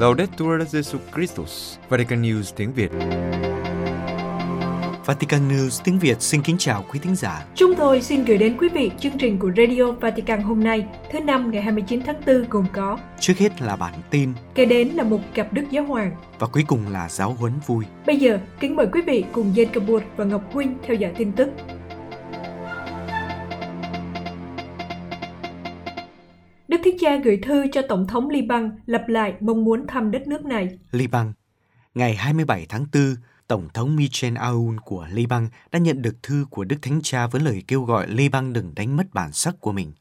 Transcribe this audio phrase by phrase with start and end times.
[0.00, 2.90] Laudetur Jesu Christus, Vatican News tiếng Việt.
[5.06, 7.46] Vatican News tiếng Việt xin kính chào quý thính giả.
[7.54, 11.20] Chúng tôi xin gửi đến quý vị chương trình của Radio Vatican hôm nay, thứ
[11.20, 15.04] năm ngày 29 tháng 4 gồm có Trước hết là bản tin Kế đến là
[15.04, 17.84] một cặp đức giáo hoàng và cuối cùng là giáo huấn vui.
[18.06, 21.32] Bây giờ, kính mời quý vị cùng Jen Kabur và Ngọc Huynh theo dõi tin
[21.32, 21.48] tức.
[26.70, 30.26] Đức Thiên Cha gửi thư cho Tổng thống Liban lặp lại mong muốn thăm đất
[30.26, 30.78] nước này.
[30.92, 31.32] Liban
[31.94, 33.02] Ngày 27 tháng 4,
[33.48, 37.40] Tổng thống Michel Aoun của Liban đã nhận được thư của Đức Thánh Cha với
[37.40, 39.92] lời kêu gọi Liban đừng đánh mất bản sắc của mình.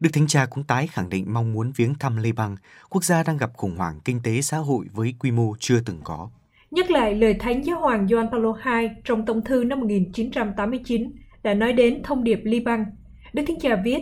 [0.00, 2.56] Đức Thánh Cha cũng tái khẳng định mong muốn viếng thăm Liban,
[2.90, 6.00] quốc gia đang gặp khủng hoảng kinh tế xã hội với quy mô chưa từng
[6.04, 6.30] có.
[6.70, 11.12] Nhắc lại lời Thánh Giáo hoàng Gioan Paulo II trong Tông thư năm 1989
[11.42, 12.84] đã nói đến thông điệp Liban.
[13.32, 14.00] Đức Thánh Cha viết,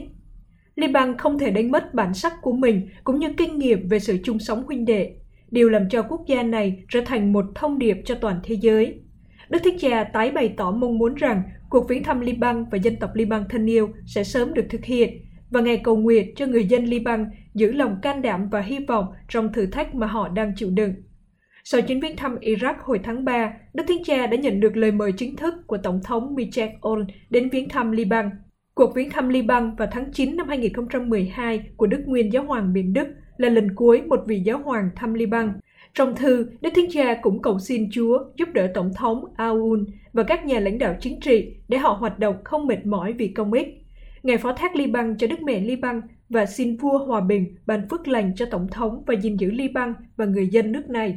[0.76, 4.18] Liban không thể đánh mất bản sắc của mình cũng như kinh nghiệm về sự
[4.24, 5.14] chung sống huynh đệ,
[5.50, 9.00] điều làm cho quốc gia này trở thành một thông điệp cho toàn thế giới.
[9.48, 12.96] Đức Thích Cha tái bày tỏ mong muốn rằng cuộc viếng thăm Liban và dân
[12.96, 16.64] tộc Liban thân yêu sẽ sớm được thực hiện và ngày cầu nguyện cho người
[16.64, 20.52] dân Liban giữ lòng can đảm và hy vọng trong thử thách mà họ đang
[20.56, 20.94] chịu đựng.
[21.64, 24.92] Sau chuyến viếng thăm Iraq hồi tháng 3, Đức Thánh Cha đã nhận được lời
[24.92, 28.30] mời chính thức của Tổng thống Michel Aoun đến viếng thăm Liban.
[28.74, 32.92] Cuộc viếng thăm Liban vào tháng 9 năm 2012 của Đức Nguyên Giáo hoàng miền
[32.92, 35.52] Đức là lần cuối một vị giáo hoàng thăm Liban.
[35.94, 40.22] Trong thư, Đức Thánh Cha cũng cầu xin Chúa giúp đỡ Tổng thống Aoun và
[40.22, 43.52] các nhà lãnh đạo chính trị để họ hoạt động không mệt mỏi vì công
[43.52, 43.68] ích.
[44.22, 48.08] Ngài phó thác Liban cho Đức Mẹ Liban và xin vua hòa bình ban phước
[48.08, 51.16] lành cho Tổng thống và gìn giữ Liban và người dân nước này.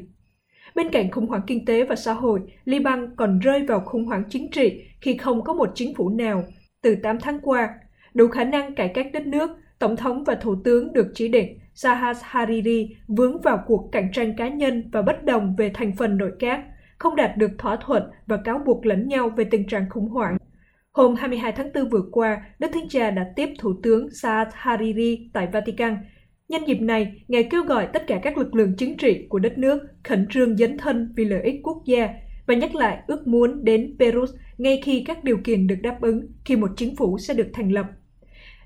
[0.76, 4.24] Bên cạnh khủng hoảng kinh tế và xã hội, Liban còn rơi vào khủng hoảng
[4.30, 6.44] chính trị khi không có một chính phủ nào.
[6.86, 7.70] Từ 8 tháng qua,
[8.14, 11.60] đủ khả năng cải cách đất nước, Tổng thống và Thủ tướng được chỉ định
[11.74, 16.18] Sahas Hariri vướng vào cuộc cạnh tranh cá nhân và bất đồng về thành phần
[16.18, 16.64] nội các,
[16.98, 20.38] không đạt được thỏa thuận và cáo buộc lẫn nhau về tình trạng khủng hoảng.
[20.92, 25.30] Hôm 22 tháng 4 vừa qua, Đức Thánh Cha đã tiếp Thủ tướng Saad Hariri
[25.34, 25.98] tại Vatican.
[26.50, 29.58] Nhân dịp này, Ngài kêu gọi tất cả các lực lượng chính trị của đất
[29.58, 32.10] nước khẩn trương dấn thân vì lợi ích quốc gia
[32.46, 34.26] và nhắc lại ước muốn đến Peru
[34.58, 37.72] ngay khi các điều kiện được đáp ứng khi một chính phủ sẽ được thành
[37.72, 37.86] lập.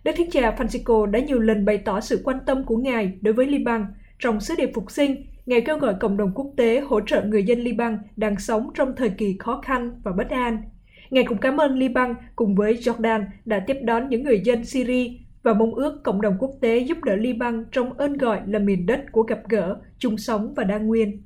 [0.03, 3.33] Đức Thánh Cha Francisco đã nhiều lần bày tỏ sự quan tâm của Ngài đối
[3.33, 3.85] với Liban.
[4.19, 7.43] Trong sứ điệp phục sinh, Ngài kêu gọi cộng đồng quốc tế hỗ trợ người
[7.43, 10.63] dân Liban đang sống trong thời kỳ khó khăn và bất an.
[11.09, 15.09] Ngài cũng cảm ơn Liban cùng với Jordan đã tiếp đón những người dân Syria
[15.43, 18.85] và mong ước cộng đồng quốc tế giúp đỡ Liban trong ơn gọi là miền
[18.85, 21.21] đất của gặp gỡ, chung sống và đa nguyên.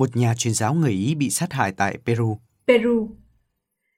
[0.00, 2.38] Một nhà truyền giáo người Ý bị sát hại tại Peru.
[2.66, 3.10] Peru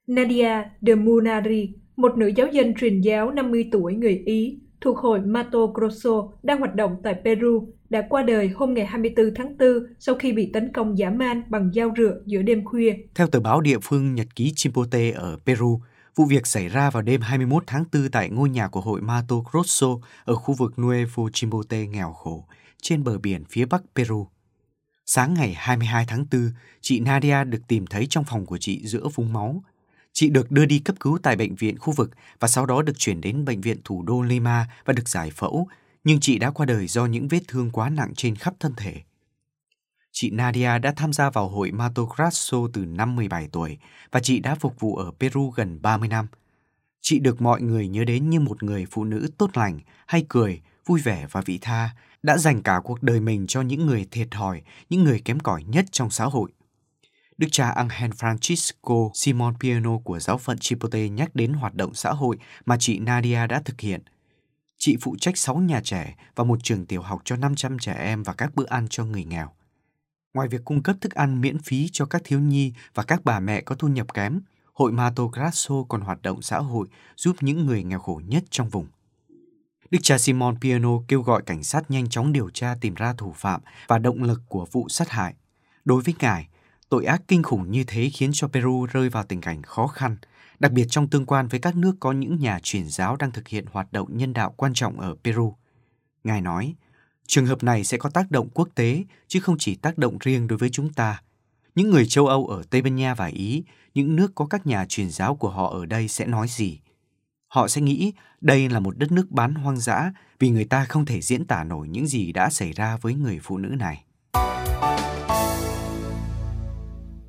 [0.07, 5.21] Nadia de Munari, một nữ giáo dân truyền giáo 50 tuổi người Ý thuộc hội
[5.21, 6.11] Mato Grosso
[6.43, 9.69] đang hoạt động tại Peru, đã qua đời hôm ngày 24 tháng 4
[9.99, 12.93] sau khi bị tấn công dã man bằng dao rựa giữa đêm khuya.
[13.15, 15.81] Theo tờ báo địa phương Nhật ký Chimbote ở Peru,
[16.15, 19.35] vụ việc xảy ra vào đêm 21 tháng 4 tại ngôi nhà của hội Mato
[19.51, 19.87] Grosso
[20.25, 22.45] ở khu vực Nuevo Chimbote nghèo khổ,
[22.81, 24.27] trên bờ biển phía bắc Peru.
[25.05, 29.07] Sáng ngày 22 tháng 4, chị Nadia được tìm thấy trong phòng của chị giữa
[29.15, 29.63] vũng máu,
[30.13, 32.99] Chị được đưa đi cấp cứu tại bệnh viện khu vực và sau đó được
[32.99, 35.67] chuyển đến bệnh viện thủ đô Lima và được giải phẫu,
[36.03, 39.01] nhưng chị đã qua đời do những vết thương quá nặng trên khắp thân thể.
[40.11, 43.77] Chị Nadia đã tham gia vào hội Mato Grosso từ năm 17 tuổi
[44.11, 46.27] và chị đã phục vụ ở Peru gần 30 năm.
[47.01, 50.61] Chị được mọi người nhớ đến như một người phụ nữ tốt lành, hay cười,
[50.85, 51.89] vui vẻ và vị tha,
[52.23, 55.63] đã dành cả cuộc đời mình cho những người thiệt thòi, những người kém cỏi
[55.63, 56.51] nhất trong xã hội.
[57.37, 62.11] Đức cha Angel Francisco Simon Piano của giáo phận Chipote nhắc đến hoạt động xã
[62.11, 64.01] hội mà chị Nadia đã thực hiện.
[64.77, 68.23] Chị phụ trách 6 nhà trẻ và một trường tiểu học cho 500 trẻ em
[68.23, 69.49] và các bữa ăn cho người nghèo.
[70.33, 73.39] Ngoài việc cung cấp thức ăn miễn phí cho các thiếu nhi và các bà
[73.39, 74.41] mẹ có thu nhập kém,
[74.73, 78.69] Hội Mato Grasso còn hoạt động xã hội giúp những người nghèo khổ nhất trong
[78.69, 78.87] vùng.
[79.93, 83.33] Đức cha Simon Piano kêu gọi cảnh sát nhanh chóng điều tra tìm ra thủ
[83.37, 85.33] phạm và động lực của vụ sát hại.
[85.85, 86.47] Đối với ngài,
[86.89, 90.17] Tội ác kinh khủng như thế khiến cho Peru rơi vào tình cảnh khó khăn,
[90.59, 93.47] đặc biệt trong tương quan với các nước có những nhà truyền giáo đang thực
[93.47, 95.55] hiện hoạt động nhân đạo quan trọng ở Peru.
[96.23, 96.75] Ngài nói,
[97.27, 100.47] trường hợp này sẽ có tác động quốc tế, chứ không chỉ tác động riêng
[100.47, 101.21] đối với chúng ta.
[101.75, 103.63] Những người châu Âu ở Tây Ban Nha và Ý,
[103.93, 106.79] những nước có các nhà truyền giáo của họ ở đây sẽ nói gì?
[107.53, 111.05] Họ sẽ nghĩ đây là một đất nước bán hoang dã vì người ta không
[111.05, 114.03] thể diễn tả nổi những gì đã xảy ra với người phụ nữ này.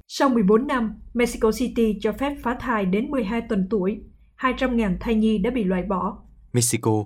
[0.08, 4.00] Sau 14 năm, Mexico City cho phép phá thai đến 12 tuần tuổi,
[4.38, 6.18] 200.000 thai nhi đã bị loại bỏ.
[6.52, 7.04] Mexico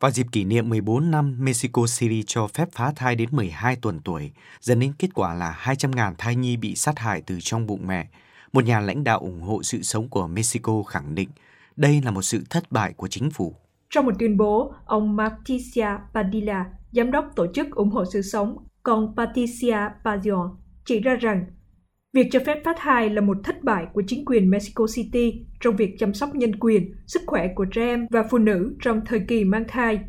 [0.00, 4.00] Vào dịp kỷ niệm 14 năm Mexico City cho phép phá thai đến 12 tuần
[4.04, 7.86] tuổi, dẫn đến kết quả là 200.000 thai nhi bị sát hại từ trong bụng
[7.86, 8.08] mẹ.
[8.52, 11.28] Một nhà lãnh đạo ủng hộ sự sống của Mexico khẳng định
[11.76, 13.56] đây là một sự thất bại của chính phủ.
[13.90, 18.56] Trong một tuyên bố, ông Patricia Padilla, giám đốc tổ chức ủng hộ sự sống,
[18.82, 21.44] còn Patricia Pazion, chỉ ra rằng
[22.12, 25.76] việc cho phép phát thai là một thất bại của chính quyền Mexico City trong
[25.76, 29.20] việc chăm sóc nhân quyền, sức khỏe của trẻ em và phụ nữ trong thời
[29.28, 30.00] kỳ mang thai.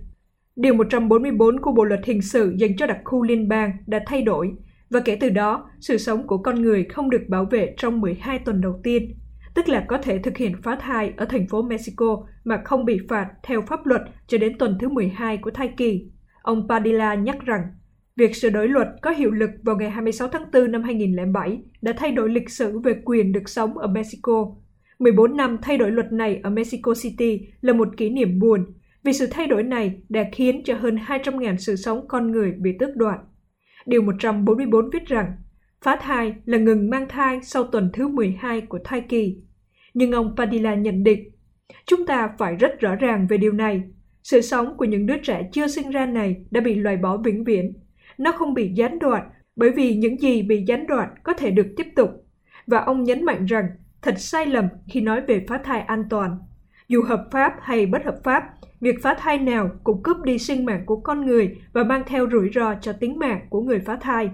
[0.55, 4.21] Điều 144 của Bộ Luật Hình sự dành cho đặc khu liên bang đã thay
[4.21, 4.51] đổi
[4.89, 8.39] và kể từ đó, sự sống của con người không được bảo vệ trong 12
[8.39, 9.15] tuần đầu tiên,
[9.53, 12.99] tức là có thể thực hiện phá thai ở thành phố Mexico mà không bị
[13.09, 16.05] phạt theo pháp luật cho đến tuần thứ 12 của thai kỳ.
[16.41, 17.61] Ông Padilla nhắc rằng,
[18.15, 21.93] việc sửa đổi luật có hiệu lực vào ngày 26 tháng 4 năm 2007 đã
[21.97, 24.55] thay đổi lịch sử về quyền được sống ở Mexico.
[24.99, 28.65] 14 năm thay đổi luật này ở Mexico City là một kỷ niệm buồn,
[29.03, 32.71] vì sự thay đổi này đã khiến cho hơn 200.000 sự sống con người bị
[32.79, 33.19] tước đoạt.
[33.85, 35.31] Điều 144 viết rằng,
[35.83, 39.37] phá thai là ngừng mang thai sau tuần thứ 12 của thai kỳ.
[39.93, 41.31] Nhưng ông Padilla nhận định,
[41.85, 43.83] chúng ta phải rất rõ ràng về điều này.
[44.23, 47.43] Sự sống của những đứa trẻ chưa sinh ra này đã bị loại bỏ vĩnh
[47.43, 47.73] viễn.
[48.17, 51.67] Nó không bị gián đoạn bởi vì những gì bị gián đoạn có thể được
[51.77, 52.09] tiếp tục.
[52.67, 53.65] Và ông nhấn mạnh rằng
[54.01, 56.37] thật sai lầm khi nói về phá thai an toàn.
[56.87, 58.43] Dù hợp pháp hay bất hợp pháp,
[58.79, 62.27] việc phá thai nào cũng cướp đi sinh mạng của con người và mang theo
[62.31, 64.29] rủi ro cho tính mạng của người phá thai.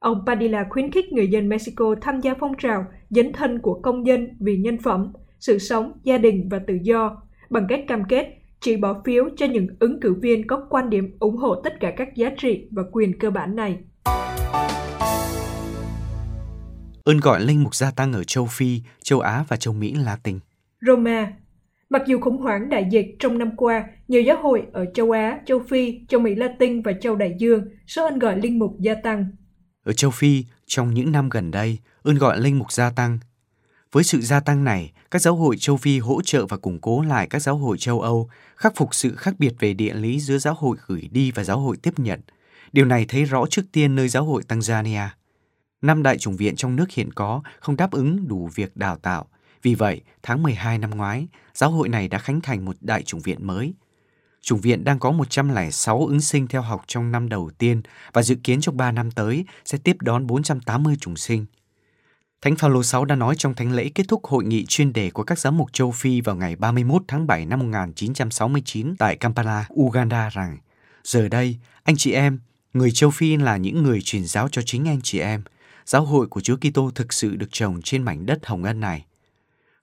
[0.00, 4.06] Ông Padilla khuyến khích người dân Mexico tham gia phong trào dấn thân của công
[4.06, 8.26] dân vì nhân phẩm, sự sống, gia đình và tự do bằng cách cam kết
[8.60, 11.90] chỉ bỏ phiếu cho những ứng cử viên có quan điểm ủng hộ tất cả
[11.96, 13.78] các giá trị và quyền cơ bản này.
[17.04, 20.38] Ơn gọi linh mục gia tăng ở châu Phi, châu Á và châu Mỹ Latin.
[20.86, 21.32] Roma
[21.90, 25.40] Mặc dù khủng hoảng đại dịch trong năm qua, nhiều giáo hội ở châu Á,
[25.46, 28.94] châu Phi, châu Mỹ Latin và châu Đại Dương, số ơn gọi linh mục gia
[28.94, 29.26] tăng.
[29.88, 33.18] Ở châu Phi, trong những năm gần đây, ơn gọi linh mục gia tăng.
[33.92, 37.02] Với sự gia tăng này, các giáo hội châu Phi hỗ trợ và củng cố
[37.02, 40.38] lại các giáo hội châu Âu, khắc phục sự khác biệt về địa lý giữa
[40.38, 42.20] giáo hội gửi đi và giáo hội tiếp nhận.
[42.72, 45.08] Điều này thấy rõ trước tiên nơi giáo hội Tanzania.
[45.82, 49.26] Năm đại chủng viện trong nước hiện có không đáp ứng đủ việc đào tạo.
[49.62, 53.20] Vì vậy, tháng 12 năm ngoái, giáo hội này đã khánh thành một đại chủng
[53.20, 53.74] viện mới.
[54.42, 57.82] Trung viện đang có 106 ứng sinh theo học trong năm đầu tiên
[58.12, 61.46] và dự kiến trong 3 năm tới sẽ tiếp đón 480 chủng sinh.
[62.42, 65.22] Thánh Phaolô 6 đã nói trong thánh lễ kết thúc hội nghị chuyên đề của
[65.22, 70.28] các giám mục châu Phi vào ngày 31 tháng 7 năm 1969 tại Kampala, Uganda
[70.28, 70.58] rằng
[71.04, 72.40] Giờ đây, anh chị em,
[72.72, 75.42] người châu Phi là những người truyền giáo cho chính anh chị em.
[75.86, 79.04] Giáo hội của Chúa Kitô thực sự được trồng trên mảnh đất hồng ân này.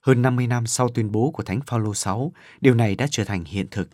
[0.00, 3.44] Hơn 50 năm sau tuyên bố của Thánh Phaolô 6, điều này đã trở thành
[3.44, 3.88] hiện thực.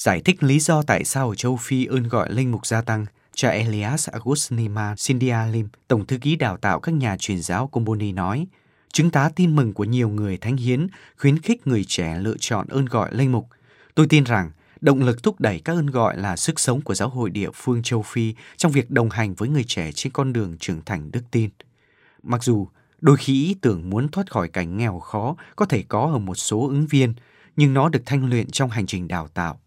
[0.00, 3.06] Giải thích lý do tại sao ở châu Phi ơn gọi linh mục gia tăng,
[3.34, 8.46] cha Elias Agustinima Sindialim, Tổng thư ký đào tạo các nhà truyền giáo Comboni nói,
[8.92, 10.86] chứng tá tin mừng của nhiều người thánh hiến
[11.18, 13.48] khuyến khích người trẻ lựa chọn ơn gọi linh mục.
[13.94, 14.50] Tôi tin rằng
[14.80, 17.82] động lực thúc đẩy các ơn gọi là sức sống của giáo hội địa phương
[17.82, 21.22] châu Phi trong việc đồng hành với người trẻ trên con đường trưởng thành đức
[21.30, 21.50] tin.
[22.22, 22.68] Mặc dù
[23.00, 26.34] đôi khi ý tưởng muốn thoát khỏi cảnh nghèo khó có thể có ở một
[26.34, 27.14] số ứng viên,
[27.56, 29.60] nhưng nó được thanh luyện trong hành trình đào tạo.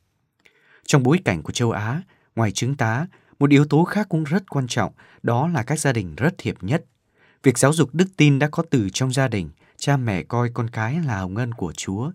[0.88, 2.02] Trong bối cảnh của châu Á,
[2.36, 3.08] ngoài chứng tá,
[3.40, 6.64] một yếu tố khác cũng rất quan trọng, đó là các gia đình rất hiệp
[6.64, 6.86] nhất.
[7.44, 10.70] Việc giáo dục đức tin đã có từ trong gia đình, cha mẹ coi con
[10.70, 12.12] cái là hồng ân của Chúa.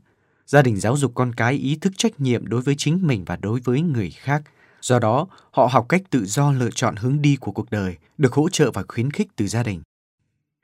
[0.47, 3.37] Gia đình giáo dục con cái ý thức trách nhiệm đối với chính mình và
[3.37, 4.43] đối với người khác.
[4.81, 8.33] Do đó, họ học cách tự do lựa chọn hướng đi của cuộc đời, được
[8.33, 9.83] hỗ trợ và khuyến khích từ gia đình.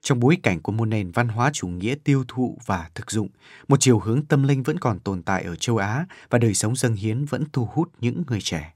[0.05, 3.29] Trong bối cảnh của một nền văn hóa chủ nghĩa tiêu thụ và thực dụng,
[3.69, 6.77] một chiều hướng tâm linh vẫn còn tồn tại ở châu Á và đời sống
[6.77, 8.75] dân hiến vẫn thu hút những người trẻ.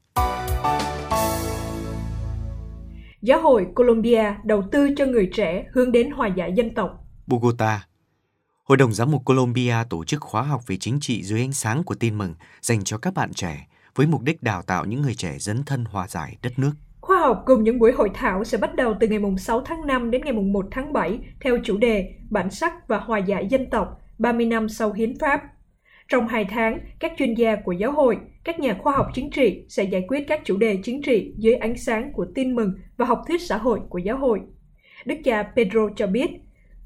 [3.22, 7.04] Giáo hội Colombia đầu tư cho người trẻ hướng đến hòa giải dân tộc.
[7.26, 7.86] Bogota
[8.64, 11.84] Hội đồng giám mục Colombia tổ chức khóa học về chính trị dưới ánh sáng
[11.84, 15.14] của tin mừng dành cho các bạn trẻ với mục đích đào tạo những người
[15.14, 16.72] trẻ dấn thân hòa giải đất nước.
[17.08, 20.10] Khoa học cùng những buổi hội thảo sẽ bắt đầu từ ngày 6 tháng 5
[20.10, 24.00] đến ngày 1 tháng 7 theo chủ đề Bản sắc và hòa giải dân tộc
[24.18, 25.42] 30 năm sau hiến pháp.
[26.08, 29.64] Trong hai tháng, các chuyên gia của giáo hội, các nhà khoa học chính trị
[29.68, 33.06] sẽ giải quyết các chủ đề chính trị dưới ánh sáng của tin mừng và
[33.06, 34.40] học thuyết xã hội của giáo hội.
[35.04, 36.30] Đức cha Pedro cho biết,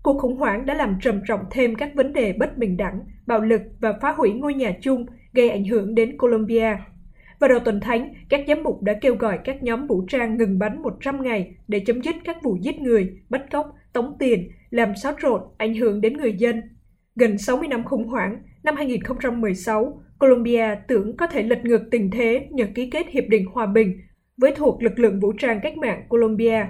[0.03, 3.41] cuộc khủng hoảng đã làm trầm trọng thêm các vấn đề bất bình đẳng, bạo
[3.41, 6.77] lực và phá hủy ngôi nhà chung gây ảnh hưởng đến Colombia
[7.43, 10.59] vào đầu tuần thánh, các giám mục đã kêu gọi các nhóm vũ trang ngừng
[10.59, 14.97] bắn 100 ngày để chấm dứt các vụ giết người, bắt cóc, tống tiền, làm
[14.97, 16.63] xáo trộn, ảnh hưởng đến người dân.
[17.17, 22.47] Gần 60 năm khủng hoảng, năm 2016, Colombia tưởng có thể lật ngược tình thế
[22.51, 24.01] nhờ ký kết hiệp định hòa bình
[24.37, 26.67] với thuộc lực lượng vũ trang cách mạng Colombia.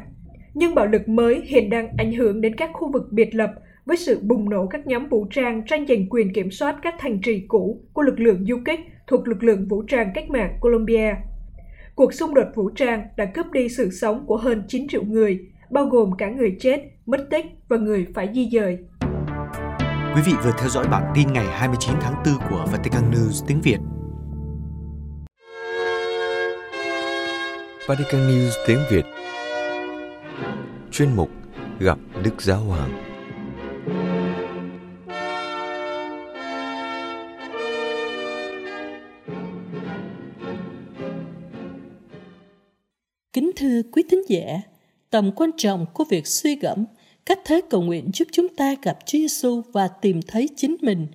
[0.55, 3.51] Nhưng bạo lực mới hiện đang ảnh hưởng đến các khu vực biệt lập
[3.85, 7.21] với sự bùng nổ các nhóm vũ trang tranh giành quyền kiểm soát các thành
[7.21, 11.15] trì cũ của lực lượng du kích thuộc lực lượng vũ trang cách mạng Colombia.
[11.95, 15.41] Cuộc xung đột vũ trang đã cướp đi sự sống của hơn 9 triệu người,
[15.71, 18.79] bao gồm cả người chết, mất tích và người phải di dời.
[20.15, 23.61] Quý vị vừa theo dõi bản tin ngày 29 tháng 4 của Vatican News tiếng
[23.61, 23.79] Việt.
[27.87, 29.05] Vatican News tiếng Việt
[30.91, 31.29] Chuyên mục
[31.81, 33.12] Gặp Đức Giáo Hoàng
[43.83, 44.63] thưa quý thính giả,
[45.11, 46.85] tầm quan trọng của việc suy gẫm
[47.27, 51.07] cách thế cầu nguyện giúp chúng ta gặp Chúa Giêsu và tìm thấy chính mình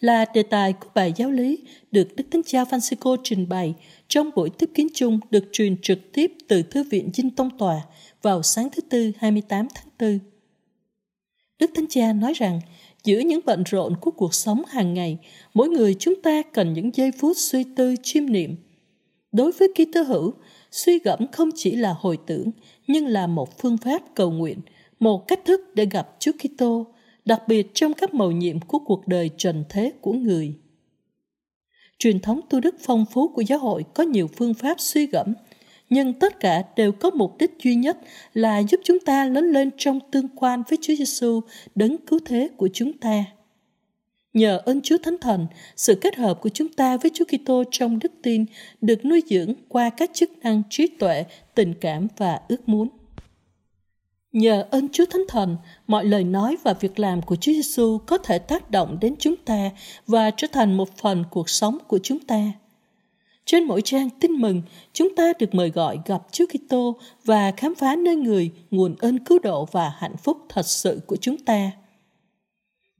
[0.00, 1.58] là đề tài của bài giáo lý
[1.90, 3.74] được Đức Thánh Cha Francisco trình bày
[4.08, 7.80] trong buổi tiếp kiến chung được truyền trực tiếp từ Thư viện Dinh Tông Tòa
[8.22, 10.18] vào sáng thứ Tư 28 tháng 4.
[11.58, 12.60] Đức Thánh Cha nói rằng,
[13.04, 15.18] giữa những bận rộn của cuộc sống hàng ngày,
[15.54, 18.56] mỗi người chúng ta cần những giây phút suy tư chiêm niệm.
[19.32, 20.34] Đối với Kitô hữu,
[20.70, 22.50] suy gẫm không chỉ là hồi tưởng,
[22.86, 24.58] nhưng là một phương pháp cầu nguyện,
[25.00, 26.86] một cách thức để gặp Chúa Kitô,
[27.24, 30.54] đặc biệt trong các mầu nhiệm của cuộc đời trần thế của người.
[31.98, 35.34] Truyền thống tu đức phong phú của giáo hội có nhiều phương pháp suy gẫm,
[35.90, 37.98] nhưng tất cả đều có mục đích duy nhất
[38.34, 41.40] là giúp chúng ta lớn lên trong tương quan với Chúa Giêsu,
[41.74, 43.24] đấng cứu thế của chúng ta.
[44.36, 47.98] Nhờ ơn Chúa Thánh Thần, sự kết hợp của chúng ta với Chúa Kitô trong
[47.98, 48.44] đức tin
[48.80, 51.24] được nuôi dưỡng qua các chức năng trí tuệ,
[51.54, 52.88] tình cảm và ước muốn.
[54.32, 58.18] Nhờ ơn Chúa Thánh Thần, mọi lời nói và việc làm của Chúa Giêsu có
[58.18, 59.70] thể tác động đến chúng ta
[60.06, 62.52] và trở thành một phần cuộc sống của chúng ta.
[63.44, 64.62] Trên mỗi trang tin mừng,
[64.92, 69.18] chúng ta được mời gọi gặp Chúa Kitô và khám phá nơi người nguồn ơn
[69.18, 71.70] cứu độ và hạnh phúc thật sự của chúng ta.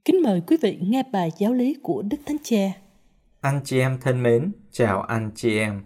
[0.07, 2.57] Kính mời quý vị nghe bài giáo lý của Đức Thánh Cha.
[3.41, 5.81] Anh chị em thân mến, chào anh chị em.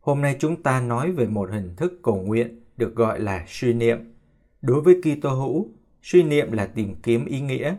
[0.00, 3.72] Hôm nay chúng ta nói về một hình thức cầu nguyện được gọi là suy
[3.72, 4.14] niệm.
[4.62, 5.68] Đối với Kitô hữu,
[6.02, 7.76] suy niệm là tìm kiếm ý nghĩa.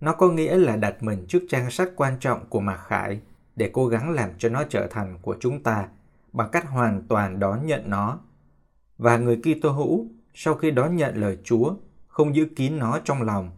[0.00, 3.20] Nó có nghĩa là đặt mình trước trang sách quan trọng của Mạc Khải
[3.56, 5.88] để cố gắng làm cho nó trở thành của chúng ta
[6.32, 8.20] bằng cách hoàn toàn đón nhận nó.
[8.98, 11.74] Và người Kitô hữu sau khi đón nhận lời Chúa
[12.06, 13.50] không giữ kín nó trong lòng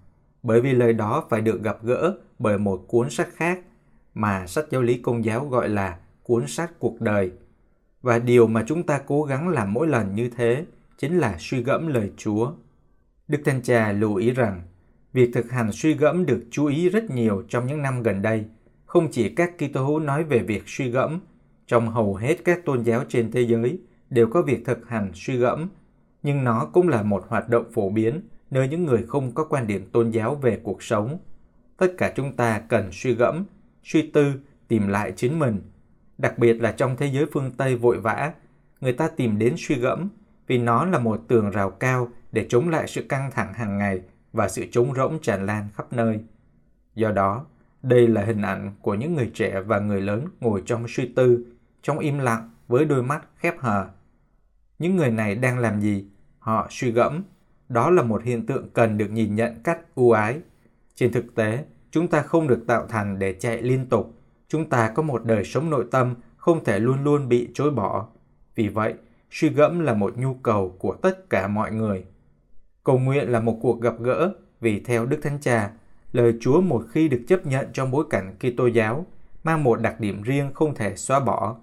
[0.43, 3.61] bởi vì lời đó phải được gặp gỡ bởi một cuốn sách khác
[4.15, 7.31] mà sách giáo lý công giáo gọi là cuốn sách cuộc đời.
[8.03, 10.65] Và điều mà chúng ta cố gắng làm mỗi lần như thế
[10.99, 12.53] chính là suy gẫm lời Chúa.
[13.29, 14.63] Đức Thanh Cha lưu ý rằng,
[15.13, 18.45] việc thực hành suy gẫm được chú ý rất nhiều trong những năm gần đây.
[18.87, 21.21] Không chỉ các Kitô hữu nói về việc suy gẫm,
[21.67, 23.79] trong hầu hết các tôn giáo trên thế giới
[24.11, 25.69] đều có việc thực hành suy gẫm,
[26.23, 29.67] nhưng nó cũng là một hoạt động phổ biến nơi những người không có quan
[29.67, 31.19] điểm tôn giáo về cuộc sống.
[31.77, 33.45] Tất cả chúng ta cần suy gẫm,
[33.85, 34.33] suy tư,
[34.69, 35.61] tìm lại chính mình.
[36.19, 38.33] Đặc biệt là trong thế giới phương Tây vội vã,
[38.81, 40.09] người ta tìm đến suy gẫm
[40.47, 44.01] vì nó là một tường rào cao để chống lại sự căng thẳng hàng ngày
[44.33, 46.21] và sự trống rỗng tràn lan khắp nơi.
[46.95, 47.47] Do đó,
[47.83, 51.47] đây là hình ảnh của những người trẻ và người lớn ngồi trong suy tư,
[51.83, 53.89] trong im lặng với đôi mắt khép hờ.
[54.79, 56.07] Những người này đang làm gì?
[56.39, 57.23] Họ suy gẫm,
[57.69, 60.41] đó là một hiện tượng cần được nhìn nhận cách ưu ái.
[60.95, 64.15] Trên thực tế, chúng ta không được tạo thành để chạy liên tục.
[64.49, 68.07] Chúng ta có một đời sống nội tâm không thể luôn luôn bị chối bỏ.
[68.55, 68.95] Vì vậy,
[69.31, 72.05] suy gẫm là một nhu cầu của tất cả mọi người.
[72.85, 75.71] Cầu nguyện là một cuộc gặp gỡ vì theo Đức Thánh Cha,
[76.13, 79.07] lời Chúa một khi được chấp nhận trong bối cảnh Kitô giáo
[79.45, 81.57] mang một đặc điểm riêng không thể xóa bỏ.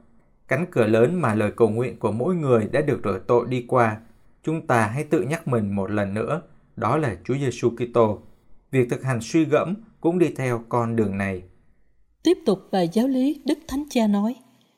[0.48, 3.66] Cánh cửa lớn mà lời cầu nguyện của mỗi người đã được rửa tội đi
[3.68, 3.98] qua
[4.46, 6.42] chúng ta hãy tự nhắc mình một lần nữa,
[6.76, 8.20] đó là Chúa Giêsu Kitô.
[8.72, 11.42] Việc thực hành suy gẫm cũng đi theo con đường này.
[12.24, 14.36] Tiếp tục bài giáo lý Đức Thánh Cha nói,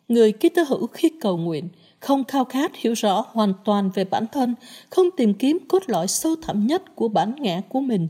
[0.07, 1.69] người Kitô hữu khi cầu nguyện
[1.99, 4.55] không khao khát hiểu rõ hoàn toàn về bản thân,
[4.89, 8.07] không tìm kiếm cốt lõi sâu thẳm nhất của bản ngã của mình.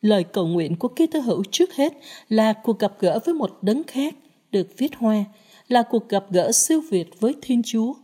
[0.00, 1.92] Lời cầu nguyện của Kitô hữu trước hết
[2.28, 4.14] là cuộc gặp gỡ với một đấng khác,
[4.52, 5.24] được viết hoa,
[5.68, 7.94] là cuộc gặp gỡ siêu việt với Thiên Chúa.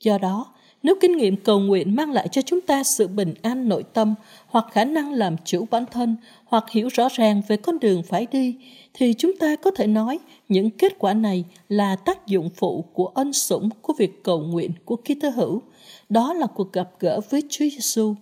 [0.00, 0.53] Do đó,
[0.84, 4.14] nếu kinh nghiệm cầu nguyện mang lại cho chúng ta sự bình an nội tâm
[4.46, 8.26] hoặc khả năng làm chủ bản thân hoặc hiểu rõ ràng về con đường phải
[8.32, 8.56] đi,
[8.94, 13.06] thì chúng ta có thể nói những kết quả này là tác dụng phụ của
[13.06, 15.62] ân sủng của việc cầu nguyện của Kitô hữu.
[16.08, 18.14] Đó là cuộc gặp gỡ với Chúa Giêsu.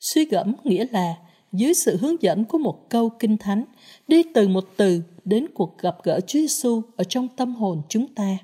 [0.00, 1.14] Suy gẫm nghĩa là
[1.52, 3.64] dưới sự hướng dẫn của một câu kinh thánh,
[4.08, 8.06] đi từ một từ đến cuộc gặp gỡ Chúa Giêsu ở trong tâm hồn chúng
[8.14, 8.38] ta.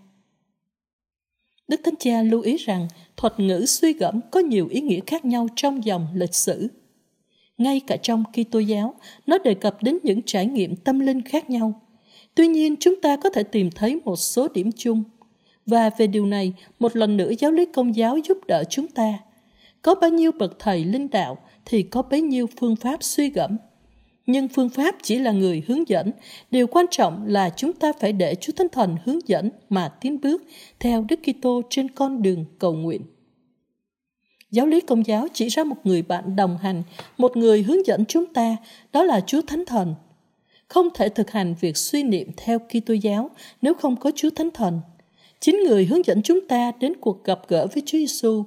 [1.68, 5.24] Đức Thánh Cha lưu ý rằng thuật ngữ suy gẫm có nhiều ý nghĩa khác
[5.24, 6.68] nhau trong dòng lịch sử.
[7.58, 8.94] Ngay cả trong Kitô giáo,
[9.26, 11.80] nó đề cập đến những trải nghiệm tâm linh khác nhau.
[12.34, 15.02] Tuy nhiên, chúng ta có thể tìm thấy một số điểm chung.
[15.66, 19.18] Và về điều này, một lần nữa giáo lý công giáo giúp đỡ chúng ta.
[19.82, 23.56] Có bao nhiêu bậc thầy linh đạo thì có bấy nhiêu phương pháp suy gẫm.
[24.28, 26.10] Nhưng phương pháp chỉ là người hướng dẫn.
[26.50, 30.20] Điều quan trọng là chúng ta phải để Chúa Thánh Thần hướng dẫn mà tiến
[30.20, 30.42] bước
[30.80, 33.02] theo Đức Kitô trên con đường cầu nguyện.
[34.50, 36.82] Giáo lý công giáo chỉ ra một người bạn đồng hành,
[37.18, 38.56] một người hướng dẫn chúng ta,
[38.92, 39.94] đó là Chúa Thánh Thần.
[40.68, 43.30] Không thể thực hành việc suy niệm theo Kitô giáo
[43.62, 44.80] nếu không có Chúa Thánh Thần.
[45.40, 48.44] Chính người hướng dẫn chúng ta đến cuộc gặp gỡ với Chúa Giêsu.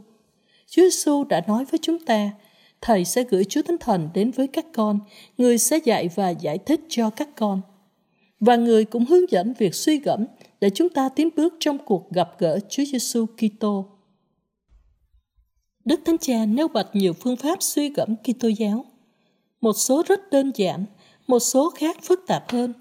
[0.68, 2.32] Chúa Giêsu đã nói với chúng ta,
[2.82, 5.00] Thầy sẽ gửi Chúa Thánh Thần đến với các con,
[5.38, 7.62] người sẽ dạy và giải thích cho các con.
[8.40, 10.26] Và người cũng hướng dẫn việc suy gẫm
[10.62, 13.86] để chúng ta tiến bước trong cuộc gặp gỡ Chúa Giêsu Kitô.
[15.86, 18.86] Đức Thánh Cha nêu bật nhiều phương pháp suy gẫm Kitô giáo.
[19.62, 20.86] Một số rất đơn giản,
[21.28, 22.74] một số khác phức tạp hơn.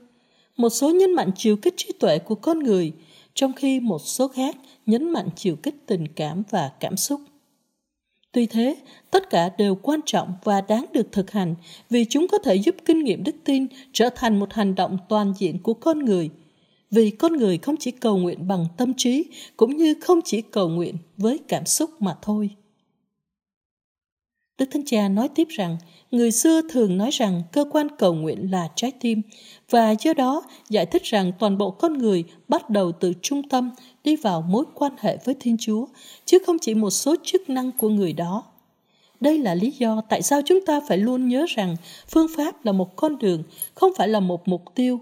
[0.57, 2.92] Một số nhấn mạnh chiều kích trí tuệ của con người,
[3.35, 7.21] trong khi một số khác nhấn mạnh chiều kích tình cảm và cảm xúc.
[8.33, 8.77] Tuy thế,
[9.11, 11.55] tất cả đều quan trọng và đáng được thực hành
[11.91, 15.35] vì chúng có thể giúp kinh nghiệm đức tin trở thành một hành động toàn
[15.39, 16.31] diện của con người.
[16.91, 19.25] Vì con người không chỉ cầu nguyện bằng tâm trí,
[19.57, 22.51] cũng như không chỉ cầu nguyện với cảm xúc mà thôi.
[24.61, 25.76] Đức Thánh Cha nói tiếp rằng,
[26.11, 29.23] người xưa thường nói rằng cơ quan cầu nguyện là trái tim,
[29.71, 33.71] và do đó giải thích rằng toàn bộ con người bắt đầu từ trung tâm
[34.05, 35.87] đi vào mối quan hệ với Thiên Chúa,
[36.25, 38.45] chứ không chỉ một số chức năng của người đó.
[39.21, 41.76] Đây là lý do tại sao chúng ta phải luôn nhớ rằng
[42.09, 43.43] phương pháp là một con đường,
[43.75, 45.00] không phải là một mục tiêu.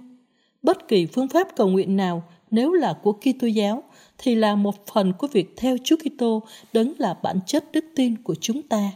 [0.62, 3.83] Bất kỳ phương pháp cầu nguyện nào nếu là của Kitô giáo
[4.18, 8.22] thì là một phần của việc theo Chúa Kitô, đấng là bản chất đức tin
[8.22, 8.90] của chúng ta.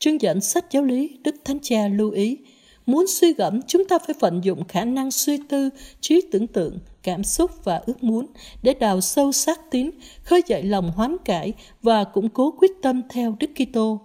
[0.00, 2.38] Chương dẫn sách giáo lý Đức Thánh Cha lưu ý,
[2.86, 6.78] muốn suy gẫm chúng ta phải vận dụng khả năng suy tư, trí tưởng tượng,
[7.02, 8.26] cảm xúc và ước muốn
[8.62, 9.90] để đào sâu xác tín,
[10.22, 14.00] khơi dậy lòng hoán cải và củng cố quyết tâm theo Đức Kitô.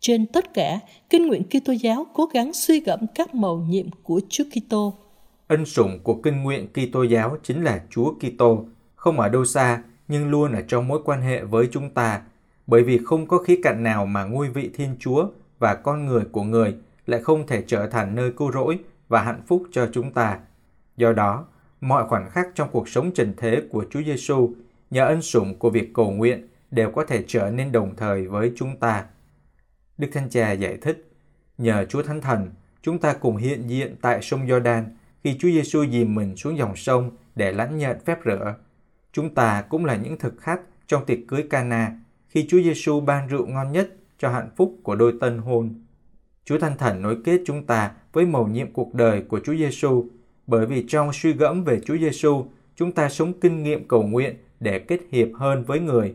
[0.00, 0.78] Trên tất cả,
[1.10, 4.94] kinh nguyện Kitô giáo cố gắng suy gẫm các mầu nhiệm của Chúa Kitô.
[5.48, 9.82] Ân sủng của kinh nguyện Kitô giáo chính là Chúa Kitô, không ở đâu xa
[10.08, 12.22] nhưng luôn ở trong mối quan hệ với chúng ta
[12.70, 15.26] bởi vì không có khía cạnh nào mà ngôi vị Thiên Chúa
[15.58, 16.74] và con người của người
[17.06, 18.78] lại không thể trở thành nơi cứu rỗi
[19.08, 20.38] và hạnh phúc cho chúng ta.
[20.96, 21.46] Do đó,
[21.80, 24.52] mọi khoảnh khắc trong cuộc sống trần thế của Chúa Giêsu
[24.90, 28.52] nhờ ân sủng của việc cầu nguyện đều có thể trở nên đồng thời với
[28.56, 29.04] chúng ta.
[29.98, 31.12] Đức Thánh Cha giải thích,
[31.58, 32.50] nhờ Chúa Thánh Thần,
[32.82, 36.76] chúng ta cùng hiện diện tại sông Giođan khi Chúa Giêsu dìm mình xuống dòng
[36.76, 38.54] sông để lãnh nhận phép rửa.
[39.12, 41.92] Chúng ta cũng là những thực khách trong tiệc cưới Cana
[42.30, 45.74] khi Chúa Giêsu ban rượu ngon nhất cho hạnh phúc của đôi tân hôn.
[46.44, 50.06] Chúa Thanh Thần nối kết chúng ta với mầu nhiệm cuộc đời của Chúa Giêsu,
[50.46, 52.44] bởi vì trong suy gẫm về Chúa Giêsu,
[52.76, 56.14] chúng ta sống kinh nghiệm cầu nguyện để kết hiệp hơn với người.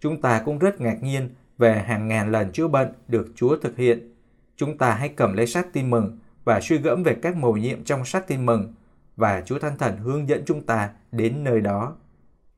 [0.00, 3.76] Chúng ta cũng rất ngạc nhiên về hàng ngàn lần chữa bệnh được Chúa thực
[3.76, 4.14] hiện.
[4.56, 7.84] Chúng ta hãy cầm lấy sách tin mừng và suy gẫm về các mầu nhiệm
[7.84, 8.74] trong sách tin mừng
[9.16, 11.96] và Chúa Thanh Thần hướng dẫn chúng ta đến nơi đó.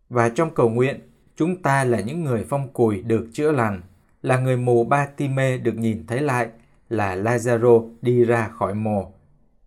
[0.08, 1.00] Và trong cầu nguyện,
[1.36, 3.80] Chúng ta là những người phong cùi được chữa lành,
[4.22, 6.48] là người mù ba ti mê được nhìn thấy lại,
[6.88, 9.12] là Lazaro đi ra khỏi mồ.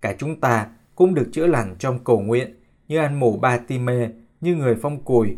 [0.01, 2.55] Cả chúng ta cũng được chữa lành trong cầu nguyện,
[2.87, 4.09] như anh mù ba ti mê,
[4.41, 5.37] như người phong cùi.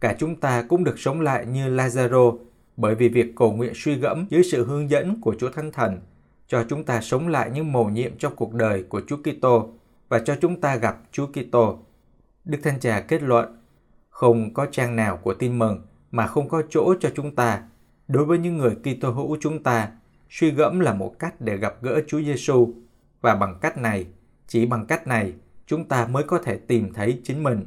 [0.00, 2.38] Cả chúng ta cũng được sống lại như Lazaro,
[2.76, 6.00] bởi vì việc cầu nguyện suy gẫm dưới sự hướng dẫn của Chúa Thánh Thần,
[6.46, 9.72] cho chúng ta sống lại những mầu nhiệm trong cuộc đời của Chúa Kitô
[10.08, 11.78] và cho chúng ta gặp Chúa Kitô.
[12.44, 13.57] Đức Thánh Cha kết luận,
[14.18, 17.62] không có trang nào của tin mừng mà không có chỗ cho chúng ta.
[18.08, 19.88] Đối với những người Kitô hữu chúng ta,
[20.30, 22.74] suy gẫm là một cách để gặp gỡ Chúa Giêsu
[23.20, 24.06] và bằng cách này,
[24.46, 25.32] chỉ bằng cách này,
[25.66, 27.64] chúng ta mới có thể tìm thấy chính mình.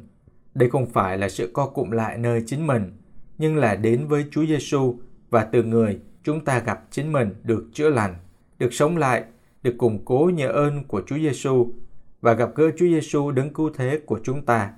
[0.54, 2.92] Đây không phải là sự co cụm lại nơi chính mình,
[3.38, 4.96] nhưng là đến với Chúa Giêsu
[5.30, 8.14] và từ người chúng ta gặp chính mình được chữa lành,
[8.58, 9.24] được sống lại,
[9.62, 11.72] được củng cố nhờ ơn của Chúa Giêsu
[12.20, 14.70] và gặp gỡ Chúa Giêsu đứng cứu thế của chúng ta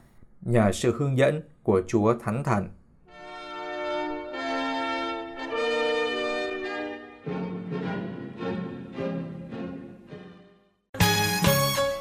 [0.45, 2.69] nhờ sự hướng dẫn của Chúa Thánh Thần.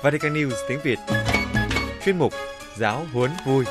[0.04, 1.00] Vatican News tiếng Việt
[2.06, 2.34] Chuyên mục
[2.78, 3.66] Giáo huấn vui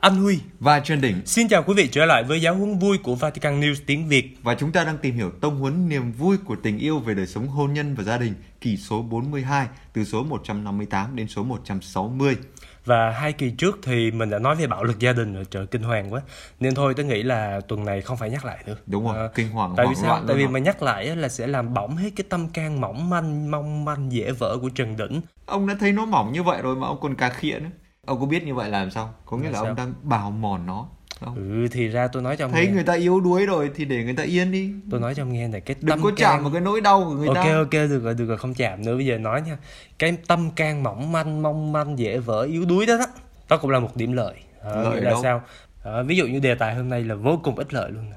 [0.00, 1.26] Anh Huy và Trần Đỉnh.
[1.26, 4.36] Xin chào quý vị trở lại với giáo huấn vui của Vatican News tiếng Việt.
[4.42, 7.26] Và chúng ta đang tìm hiểu tông huấn niềm vui của tình yêu về đời
[7.26, 12.36] sống hôn nhân và gia đình, kỳ số 42 từ số 158 đến số 160.
[12.84, 15.66] Và hai kỳ trước thì mình đã nói về bạo lực gia đình rồi trời
[15.66, 16.20] kinh hoàng quá.
[16.60, 18.76] Nên thôi tôi nghĩ là tuần này không phải nhắc lại nữa.
[18.86, 20.24] Đúng rồi, à, kinh hoàng Tại vì sao?
[20.28, 23.50] Tại vì mà nhắc lại là sẽ làm bỏng hết cái tâm can mỏng manh
[23.50, 25.20] mong manh dễ vỡ của Trần Đỉnh.
[25.46, 27.70] Ông đã thấy nó mỏng như vậy rồi mà ông còn cà khịa nữa.
[28.08, 29.14] Ông có biết như vậy là làm sao?
[29.26, 29.66] Có nghĩa là, là sao?
[29.66, 30.86] ông đang bào mòn nó.
[31.20, 31.34] Không?
[31.34, 32.72] Ừ thì ra tôi nói cho ông Thấy nghe.
[32.72, 34.72] người ta yếu đuối rồi thì để người ta yên đi.
[34.90, 36.16] Tôi nói cho ông nghe này cái Đừng tâm có can...
[36.18, 37.42] chạm vào cái nỗi đau của người ok, ta.
[37.42, 39.58] Ok ok được rồi được rồi không chạm nữa bây giờ nói nha.
[39.98, 43.06] Cái tâm can mỏng manh mong manh dễ vỡ yếu đuối đó đó.
[43.48, 44.34] Đó cũng là một điểm lợi.
[44.62, 45.22] À, lợi là đâu?
[45.22, 45.42] sao?
[45.84, 48.16] À, ví dụ như đề tài hôm nay là vô cùng ích lợi luôn nè.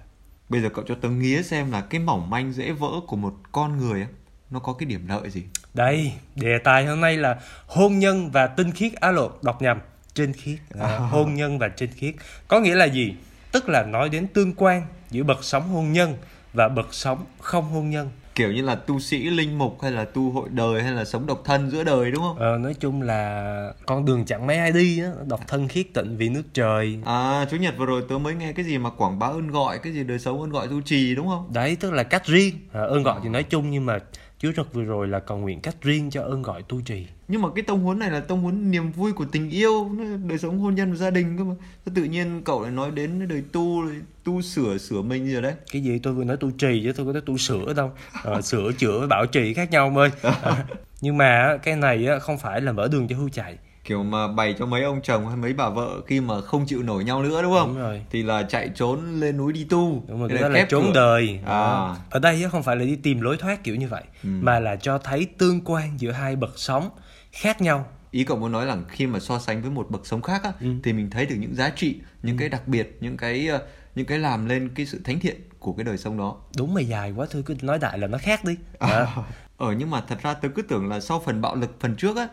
[0.50, 3.34] Bây giờ cậu cho tớ nghía xem là cái mỏng manh dễ vỡ của một
[3.52, 4.08] con người á,
[4.50, 5.44] nó có cái điểm lợi gì?
[5.74, 9.80] Đây, đề tài hôm nay là hôn nhân và tinh khiết á lộn, đọc nhầm,
[10.14, 10.60] trinh khiết.
[10.80, 12.16] À, hôn nhân và trinh khiết.
[12.48, 13.14] Có nghĩa là gì?
[13.52, 16.18] Tức là nói đến tương quan giữa bậc sống hôn nhân
[16.54, 18.10] và bậc sống không hôn nhân.
[18.36, 21.28] Kiểu như là tu sĩ linh mục hay là tu hội đời hay là sống
[21.28, 22.38] độc thân giữa đời đúng không?
[22.38, 26.18] Ờ, nói chung là con đường chẳng mấy ai đi á, độc thân khiết tịnh
[26.18, 27.00] vì nước trời.
[27.06, 29.80] À, Chủ nhật vừa rồi tớ mới nghe cái gì mà quảng bá ơn gọi,
[29.80, 31.54] cái gì đời sống ơn gọi tu trì đúng không?
[31.54, 32.56] Đấy, tức là cách riêng.
[32.74, 34.00] À, ơn gọi thì nói chung nhưng mà
[34.42, 37.08] Chúa Nhật vừa rồi là cầu nguyện cách riêng cho ơn gọi tu trì.
[37.28, 39.92] Nhưng mà cái tông huấn này là tông huấn niềm vui của tình yêu,
[40.30, 41.56] đời sống hôn nhân và gia đình cơ mà.
[41.96, 43.84] Tự nhiên cậu lại nói đến đời tu,
[44.24, 45.54] tu sửa sửa mình gì rồi đấy?
[45.72, 47.92] Cái gì tôi vừa nói tu trì chứ tôi có nói tu sửa đâu.
[48.24, 50.10] À, sửa chữa với bảo trì khác nhau ơi.
[50.22, 50.66] À,
[51.02, 53.58] nhưng mà cái này không phải là mở đường cho hưu chạy.
[53.84, 56.84] Kiểu mà bày cho mấy ông chồng hay mấy bà vợ khi mà không chịu
[56.84, 57.68] nổi nhau nữa đúng không?
[57.68, 58.02] Đúng rồi.
[58.12, 60.04] Thì là chạy trốn lên núi đi tu.
[60.08, 60.92] Đúng rồi, Cái đó là khép trốn cửa.
[60.94, 61.40] đời.
[61.46, 61.96] À.
[62.10, 64.30] Ở đây không phải là đi tìm lối thoát kiểu như vậy, Ừ.
[64.42, 66.90] mà là cho thấy tương quan giữa hai bậc sống
[67.32, 67.86] khác nhau.
[68.12, 70.52] Ý cậu muốn nói là khi mà so sánh với một bậc sống khác á,
[70.62, 70.68] Ừ.
[70.84, 73.62] thì mình thấy được những giá trị, những cái đặc biệt, những cái ờ,
[73.96, 76.36] những cái làm lên cái sự thánh thiện của cái đời sống đó.
[76.58, 78.56] Đúng mà dài quá thôi cứ nói đại là nó khác đi.
[78.80, 78.88] À.
[78.90, 79.08] À.
[79.58, 82.18] Ờ nhưng mà thật ra tớ cứ tưởng là sau phần bạo lực phần trước
[82.18, 82.28] á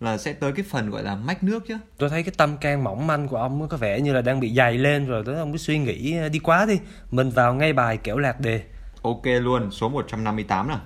[0.00, 1.76] là sẽ tới cái phần gọi là mách nước chứ.
[1.98, 4.54] Tôi thấy cái tâm can mỏng manh của ông có vẻ như là đang bị
[4.54, 6.78] dày lên rồi đó ông cứ suy nghĩ đi quá đi.
[7.10, 8.62] Mình vào ngay bài kẻo lạc đề.
[9.02, 10.80] Ok luôn, số 158 nào.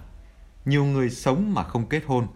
[0.64, 2.26] Nhiều người sống mà không kết hôn.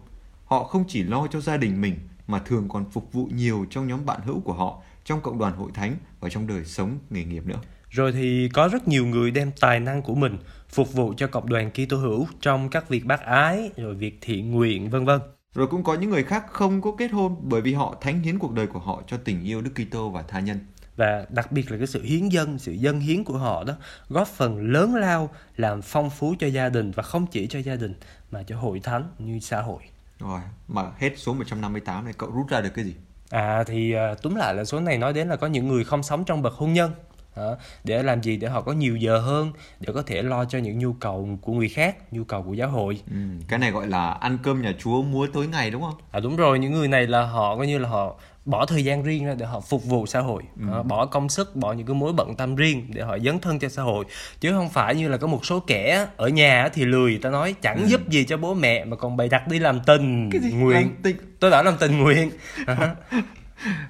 [0.45, 3.87] Họ không chỉ lo cho gia đình mình mà thường còn phục vụ nhiều trong
[3.87, 7.23] nhóm bạn hữu của họ, trong cộng đoàn hội thánh và trong đời sống nghề
[7.23, 7.59] nghiệp nữa.
[7.89, 10.37] Rồi thì có rất nhiều người đem tài năng của mình
[10.69, 14.51] phục vụ cho cộng đoàn Kitô hữu trong các việc bác ái, rồi việc thiện
[14.51, 15.19] nguyện vân vân.
[15.59, 18.39] Rồi cũng có những người khác không có kết hôn bởi vì họ thánh hiến
[18.39, 20.59] cuộc đời của họ cho tình yêu Đức Kitô và tha nhân.
[20.95, 23.73] Và đặc biệt là cái sự hiến dân, sự dân hiến của họ đó
[24.09, 27.75] góp phần lớn lao làm phong phú cho gia đình và không chỉ cho gia
[27.75, 27.93] đình
[28.31, 29.81] mà cho hội thánh như xã hội.
[30.19, 32.95] Rồi, mà hết số 158 này cậu rút ra được cái gì?
[33.29, 36.03] À thì à, túm lại là số này nói đến là có những người không
[36.03, 36.91] sống trong bậc hôn nhân.
[37.35, 40.59] Đó, để làm gì để họ có nhiều giờ hơn để có thể lo cho
[40.59, 43.01] những nhu cầu của người khác, nhu cầu của giáo hội.
[43.11, 45.93] Ừ, cái này gọi là ăn cơm nhà Chúa múa tối ngày đúng không?
[46.11, 48.15] À đúng rồi, những người này là họ coi như là họ
[48.45, 51.55] bỏ thời gian riêng ra để họ phục vụ xã hội, Đó, bỏ công sức,
[51.55, 54.05] bỏ những cái mối bận tâm riêng để họ dấn thân cho xã hội
[54.39, 57.55] chứ không phải như là có một số kẻ ở nhà thì lười ta nói
[57.61, 60.51] chẳng giúp gì cho bố mẹ mà còn bày đặt đi làm tình Cái gì?
[60.51, 60.81] nguyện.
[60.81, 61.15] Làm tình?
[61.39, 62.31] Tôi đã làm tình nguyện.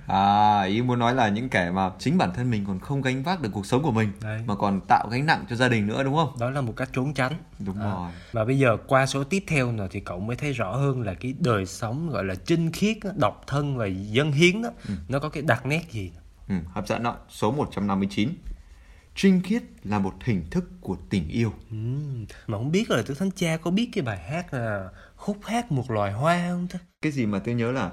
[0.08, 3.24] À, ý muốn nói là những kẻ mà chính bản thân mình còn không gánh
[3.24, 4.44] vác được cuộc sống của mình Đấy.
[4.48, 6.30] mà còn tạo gánh nặng cho gia đình nữa đúng không?
[6.40, 7.34] đó là một cách trốn tránh.
[7.60, 8.12] Đúng À, rồi.
[8.32, 11.14] Và bây giờ qua số tiếp theo nào thì cậu mới thấy rõ hơn là
[11.14, 14.70] cái đời sống gọi là trinh khiết, độc thân và dân hiến đó,
[15.10, 16.12] nó có cái đặc nét gì.
[16.50, 17.16] Ừ, hấp dẫn đó.
[17.30, 18.30] Số 159.
[19.16, 21.54] Trinh khiết là một hình thức của tình yêu.
[21.72, 25.38] Ừm, mà không biết là Đức Thánh Cha có biết cái bài hát là khúc
[25.46, 26.80] hát một loài hoa không ta?
[27.02, 27.92] Cái gì mà tôi nhớ là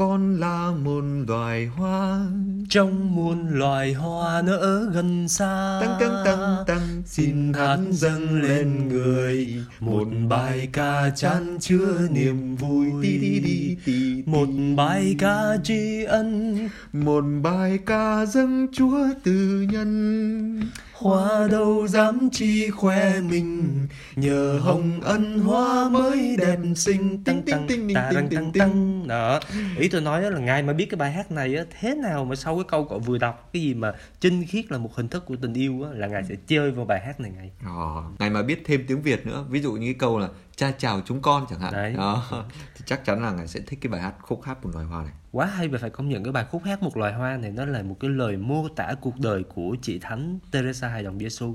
[0.00, 2.20] con là một loài hoa.
[2.68, 8.88] Trong muôn loài hoa nở gần xa tăng tăng tăng tăng Xin hát dâng lên
[8.88, 9.56] người.
[9.80, 12.86] Một bài ca chan chứa niềm vui.
[13.02, 16.58] Đi đi đi đi Một bài ca tri ân.
[16.92, 20.62] Một bài ca dâng Chúa từ nhân
[21.00, 23.86] Hoa đâu dám chi khoe mình.
[24.16, 27.24] Nhờ hồng ân hoa mới đẹp xinh.
[27.24, 28.60] Tăng tăng Tinh, tinh, tinh, tăng tinh, tăng tinh.
[28.60, 29.08] tăng.
[29.08, 29.40] Đó.
[29.78, 32.34] Ý tôi nói là ngài mà biết cái bài hát này á Thế nào mà
[32.36, 35.26] sau cái câu cậu vừa đọc Cái gì mà trinh khiết là một hình thức
[35.26, 38.30] của tình yêu á Là ngài sẽ chơi vào bài hát này ngài Ờ, ngài
[38.30, 41.22] mà biết thêm tiếng Việt nữa ví dụ như cái câu là cha chào chúng
[41.22, 41.72] con chẳng hạn.
[41.72, 41.94] Đấy.
[41.96, 42.24] Đó.
[42.76, 45.02] thì chắc chắn là ngài sẽ thích cái bài hát khúc hát một loài hoa
[45.02, 47.50] này Quá hay và phải công nhận cái bài khúc hát một loài hoa này
[47.50, 51.18] Nó là một cái lời mô tả cuộc đời của chị Thánh Teresa Hài Đồng
[51.18, 51.54] Giêsu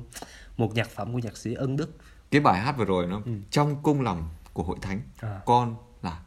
[0.57, 1.97] Một nhạc phẩm của nhạc sĩ Ân Đức
[2.31, 5.39] cái bài hát vừa rồi nó trong cung lòng của hội thánh À.
[5.45, 6.19] con là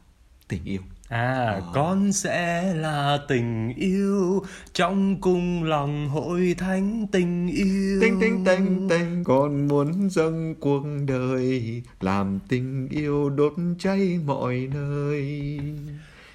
[0.48, 7.98] tình yêu À, con sẽ là tình yêu trong cung lòng hội thánh tình yêu.
[8.00, 14.68] Tinh tinh tinh tinh con muốn dâng cuộc đời làm tình yêu đốt cháy mọi
[14.74, 15.60] nơi.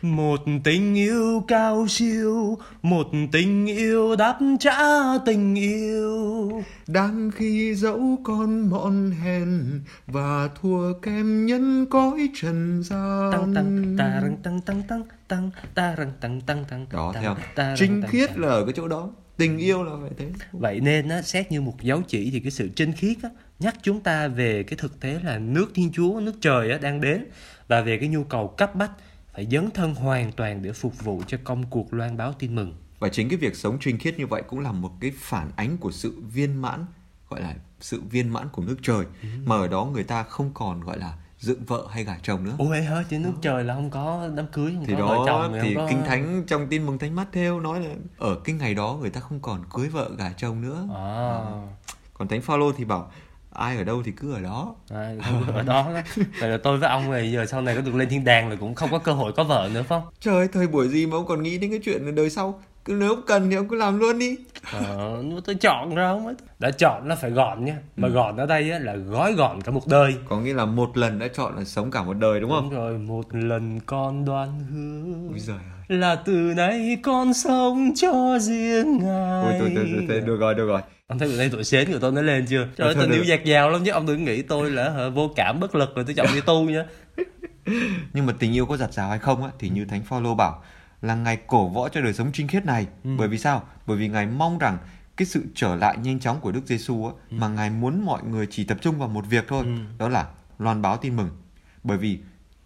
[0.03, 4.77] Một tình yêu cao siêu, một tình yêu đáp trả
[5.25, 6.63] tình yêu.
[6.87, 13.31] Đang khi dẫu con mọn hèn và thua kém nhân cõi trần gian.
[13.31, 16.85] Tăng tăng ta răng tăng tăng tăng tăng ta răng tăng tăng tăng.
[16.91, 17.35] Đó theo
[17.75, 18.39] trinh tăng, khiết tăng.
[18.39, 19.09] là ở cái chỗ đó.
[19.37, 20.27] Tình yêu là phải thế.
[20.51, 23.75] Vậy nên á, xét như một dấu chỉ thì cái sự trinh khiết á, nhắc
[23.81, 27.25] chúng ta về cái thực tế là nước Thiên Chúa, nước trời á, đang đến
[27.67, 28.91] và về cái nhu cầu cấp bách
[29.33, 32.73] phải dấn thân hoàn toàn để phục vụ cho công cuộc loan báo tin mừng.
[32.99, 35.77] Và chính cái việc sống trinh khiết như vậy cũng là một cái phản ánh
[35.77, 36.85] của sự viên mãn
[37.29, 39.27] gọi là sự viên mãn của nước trời Ừ.
[39.45, 42.55] mà ở đó người ta không còn gọi là dựng vợ hay gả chồng nữa.
[42.69, 43.03] Vậy hả?
[43.09, 45.75] Chứ nước trời là không có đám cưới, không thì có vợ đó chồng, thì
[45.75, 45.87] có...
[45.89, 49.19] kinh thánh trong tin mừng thánh Matthew nói là ở cái ngày đó người ta
[49.19, 50.87] không còn cưới vợ gả chồng nữa.
[50.95, 51.41] À,
[52.13, 53.11] Còn thánh Phaolô thì bảo
[53.53, 54.75] ai ở đâu thì cứ ở đó.
[54.89, 55.11] à,
[55.53, 55.87] ở đó.
[56.39, 58.55] Vậy là tôi với ông này giờ sau này có được lên thiên đàng là
[58.55, 60.09] cũng không có cơ hội có vợ nữa phải không?
[60.19, 62.61] Trời ơi, thời buổi gì mà ông còn nghĩ đến cái chuyện đời sau.
[62.85, 64.35] Cứ nếu ông cần thì ông cứ làm luôn đi.
[64.71, 66.35] Ờ, mà tôi chọn ra không ấy.
[66.59, 67.77] Đã chọn nó phải gọn nha.
[67.97, 68.13] Mà Ừ.
[68.13, 70.15] gọn ở đây á, là gói gọn cả một đời.
[70.29, 72.69] Có nghĩa là một lần đã chọn là sống cả một đời đúng không?
[72.69, 75.55] Đúng rồi, một lần con đoan hứa Ôi giời
[75.89, 75.97] ơi.
[75.99, 79.41] là từ nay con sống cho riêng ngài.
[79.43, 80.81] Ôi thôi, thôi, thôi, được rồi, được rồi.
[81.07, 82.67] Ông thấy bữa nay tuổi xến của tôi nó lên chưa?
[82.77, 85.59] Trời ơi, tình yêu dạt dào lắm chứ ông đừng nghĩ tôi là vô cảm
[85.59, 86.85] bất lực rồi tôi chọn đi tu nha.
[88.13, 90.63] Nhưng mà tình yêu có giặt rào hay không á thì như Thánh Phaolô bảo
[91.01, 92.87] là ngài cổ võ cho đời sống trinh khiết này.
[93.03, 93.09] Ừ.
[93.17, 93.63] Bởi vì sao?
[93.87, 94.77] Bởi vì ngài mong rằng
[95.17, 97.35] cái sự trở lại nhanh chóng của Đức Giêsu á Ừ.
[97.35, 99.65] mà ngài muốn mọi người chỉ tập trung vào một việc thôi,
[99.97, 100.27] đó là
[100.59, 101.29] loan báo tin mừng.
[101.83, 102.19] Bởi vì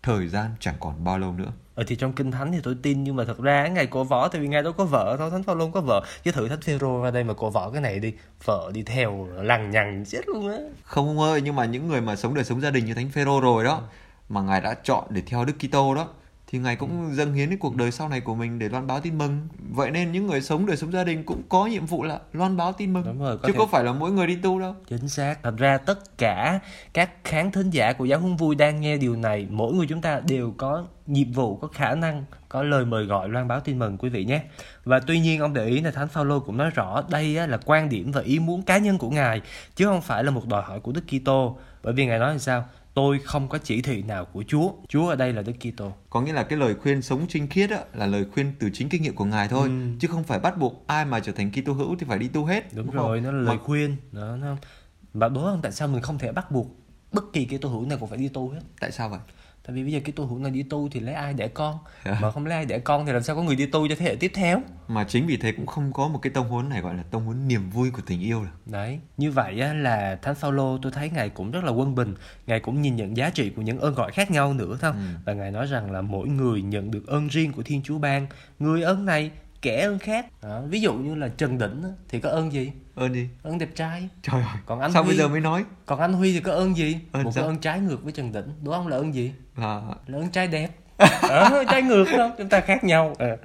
[0.04, 1.52] thời gian chẳng còn bao lâu nữa.
[1.78, 4.28] Ờ thì trong kinh thánh thì tôi tin nhưng mà thật ra ngày cổ võ
[4.28, 6.06] tại vì ngài đâu có vợ thôi thánh Phaolô có vợ.
[6.24, 8.14] Chứ thử thánh Phêrô ra đây mà cổ võ cái này đi
[8.46, 10.58] vợ đi theo lằng nhằng chết luôn á.
[10.84, 13.10] Không ông ơi, nhưng mà những người mà sống đời sống gia đình như Thánh
[13.10, 13.82] Phêrô rồi đó
[14.30, 16.08] mà ngài đã chọn để theo Đức Kitô đó
[16.52, 19.00] thì ngài cũng dâng hiến cái cuộc đời sau này của mình để loan báo
[19.00, 19.48] tin mừng.
[19.72, 22.58] Vậy nên những người sống đời sống gia đình cũng có nhiệm vụ là loan
[22.58, 23.04] báo tin mừng.
[23.06, 24.76] Đúng rồi, có chứ thể- có phải là mỗi người đi tu đâu.
[24.88, 25.44] Chính xác.
[25.44, 26.60] Thật ra tất cả
[26.94, 30.02] các khán thính giả của Giáo huấn vui đang nghe điều này, mỗi người chúng
[30.02, 33.80] ta đều có nhiệm vụ, có khả năng, có lời mời gọi loan báo tin
[33.80, 34.42] mừng quý vị nhé.
[34.84, 37.58] Và tuy nhiên ông để ý là Thánh Phaolô cũng nói rõ đây á, là
[37.66, 39.42] quan điểm và ý muốn cá nhân của ngài
[39.76, 41.58] chứ không phải là một đòi hỏi của Đức Kitô.
[41.84, 42.66] Bởi vì ngài nói là sao?
[42.98, 44.72] Tôi không có chỉ thị nào của Chúa.
[44.90, 45.92] Chúa ở đây là Đức Kitô.
[46.10, 48.90] Có nghĩa là cái lời khuyên sống trinh khiết á, là lời khuyên từ chính
[48.90, 51.74] kinh nghiệm của ngài thôi, chứ không phải bắt buộc ai mà trở thành Kitô
[51.74, 52.74] hữu thì phải đi tu hết.
[52.74, 52.96] Đúng, không?
[52.96, 53.96] rồi, nó là lời Mà- khuyên.
[54.12, 54.56] Đó, nó...
[55.14, 56.68] Bạn đố không tại sao mình không thể bắt buộc
[57.12, 58.60] bất kỳ tu hữu nào cũng phải đi tu hết?
[58.80, 59.20] Tại sao vậy?
[59.68, 61.78] Tại vì bây giờ cái tu hữu nào đi tu thì lấy ai để con?
[62.22, 64.06] Mà không lấy ai để con thì làm sao có người đi tu cho thế
[64.06, 64.62] hệ tiếp theo?
[64.88, 67.26] Mà chính vì thế cũng không có một cái tông huấn này gọi là tông
[67.26, 68.72] huấn niềm vui của tình yêu được.
[68.72, 72.16] Đấy, như vậy á, là Thánh Phaolô tôi thấy Ngài cũng rất là quân bình
[72.48, 74.96] Ngài cũng nhìn nhận giá trị của những ơn gọi khác nhau nữa không?
[75.26, 78.28] Và Ngài nói rằng là mỗi người nhận được ơn riêng của Thiên Chúa ban
[78.60, 80.44] Người ơn này, kẻ ơn khác.
[80.44, 82.72] Đó, Ví dụ như là Trần Đỉnh thì có ơn gì?
[82.98, 83.30] Ơn gì?
[83.44, 84.52] Ơn đẹp trai Trời ơi.
[84.66, 85.64] Còn anh sao Huy- bây giờ mới nói?
[85.86, 86.98] Còn anh Huy thì có ơn gì?
[87.12, 87.44] Ơn Một sao?
[87.44, 89.32] cái ơn trái ngược với Trần Đỉnh Đúng không là ơn gì?
[89.58, 90.70] Là là ơn trai đẹp
[91.22, 93.38] ờ, trái ngược không chúng ta khác nhau Ờ.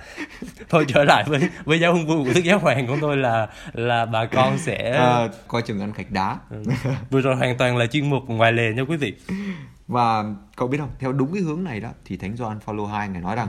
[0.68, 3.48] thôi trở lại với với giáo huấn vui của đức giáo hoàng của tôi là
[3.72, 6.38] là bà con sẽ à, coi chừng ăn gạch đá.
[6.50, 6.62] Ừ.
[7.10, 9.14] vừa rồi hoàn toàn là chuyên mục ngoài lề nha quý vị
[9.88, 10.24] Và
[10.56, 13.22] cậu biết không, theo đúng cái hướng này đó thì Thánh Gioan Phaolô 2 ngài
[13.22, 13.48] nói rằng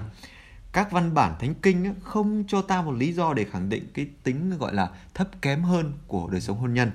[0.73, 4.07] các văn bản thánh kinh không cho ta một lý do để khẳng định cái
[4.23, 6.91] tính gọi là thấp kém hơn của đời sống hôn nhân.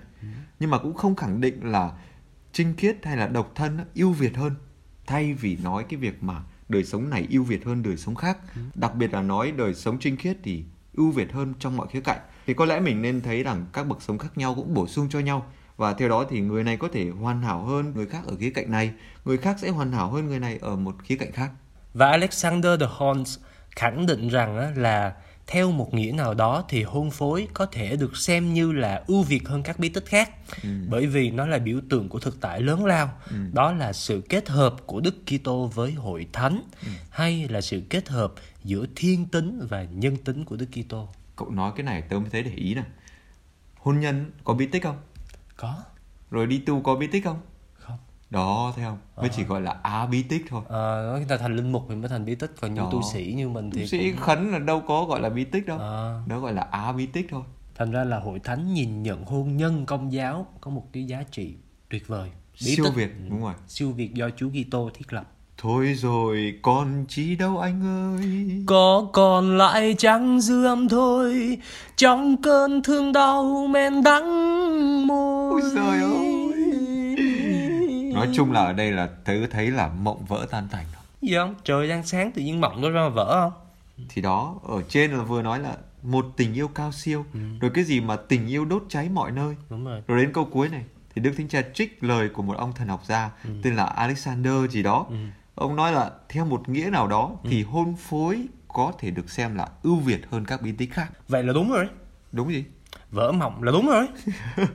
[0.61, 1.93] Nhưng mà cũng không khẳng định là
[2.53, 4.55] trinh khiết hay là độc thân ưu việt hơn.
[5.07, 8.39] Thay vì nói cái việc mà đời sống này ưu việt hơn đời sống khác,
[8.75, 10.65] đặc biệt là nói đời sống trinh khiết thì
[10.95, 12.21] ưu việt hơn trong mọi khía cạnh.
[12.47, 15.09] Thì có lẽ mình nên thấy rằng các bậc sống khác nhau cũng bổ sung
[15.11, 18.23] cho nhau và theo đó thì người này có thể hoàn hảo hơn người khác
[18.27, 18.93] ở khía cạnh này,
[19.25, 21.51] người khác sẽ hoàn hảo hơn người này ở một khía cạnh khác.
[21.95, 23.39] và Alexander de Horns
[23.77, 25.15] khẳng định rằng là
[25.47, 29.23] theo một nghĩa nào đó thì hôn phối có thể được xem như là ưu
[29.23, 30.31] việt hơn các bí tích khác.
[30.89, 33.11] Bởi vì nó là biểu tượng của thực tại lớn lao.
[33.53, 36.63] Đó là sự kết hợp của Đức Kitô với hội thánh
[37.11, 38.33] hay là sự kết hợp
[38.65, 41.09] giữa thiên tính và nhân tính của Đức Kitô.
[41.37, 42.85] Cậu nói cái này tớ mới thấy để ý này.
[43.75, 44.97] Hôn nhân có bí tích không?
[45.57, 45.83] có.
[46.31, 47.41] Rồi đi tu có bí tích không?
[48.31, 48.99] Đó thấy không?
[49.17, 50.63] Mới chỉ gọi là á bí tích thôi.
[50.71, 53.35] Nói người ta thành linh mục thì mới thành bí tích còn những tu sĩ
[53.37, 55.79] như mình thì Tu sĩ cũng- khấn là đâu có gọi là bí tích đâu.
[55.79, 57.43] Ờ, Đó gọi là á bí tích thôi.
[57.75, 61.23] thành ra là hội thánh nhìn nhận hôn nhân công giáo có một cái giá
[61.31, 61.55] trị
[61.91, 63.55] tuyệt vời Siêu việt, đúng rồi.
[63.69, 65.25] siêu việt do Chúa Kitô thiết lập
[65.59, 67.83] Thôi rồi còn chi đâu anh
[68.19, 71.59] ơi Có còn lại trắng dư âm thôi
[71.97, 74.27] Trong cơn thương đau men đắng
[75.07, 76.38] môi Ôi trời ơi
[78.19, 80.85] Nói chung là ở đây là tớ thấy là mộng vỡ tan tành
[81.23, 81.55] Gì không?
[81.65, 83.53] Trời đang sáng tự nhiên mộng nó ra mà vỡ không?
[84.09, 87.25] Thì đó, ở trên là vừa nói là một tình yêu cao siêu
[87.61, 89.57] Rồi cái gì mà tình yêu đốt cháy mọi nơi.
[89.71, 90.03] Đúng rồi.
[90.07, 92.89] Rồi đến câu cuối này Thì Đức Thánh Cha trích lời của một ông thần
[92.89, 93.31] học gia
[93.63, 95.07] Tên là Alexander gì đó.
[95.55, 99.55] Ông nói là theo một nghĩa nào đó Thì hôn phối có thể được xem
[99.55, 101.13] là ưu việt hơn các bí tích khác.
[101.29, 101.87] Vậy là đúng rồi.
[102.33, 102.65] Đúng gì?
[103.11, 104.07] Vỡ mộng là đúng rồi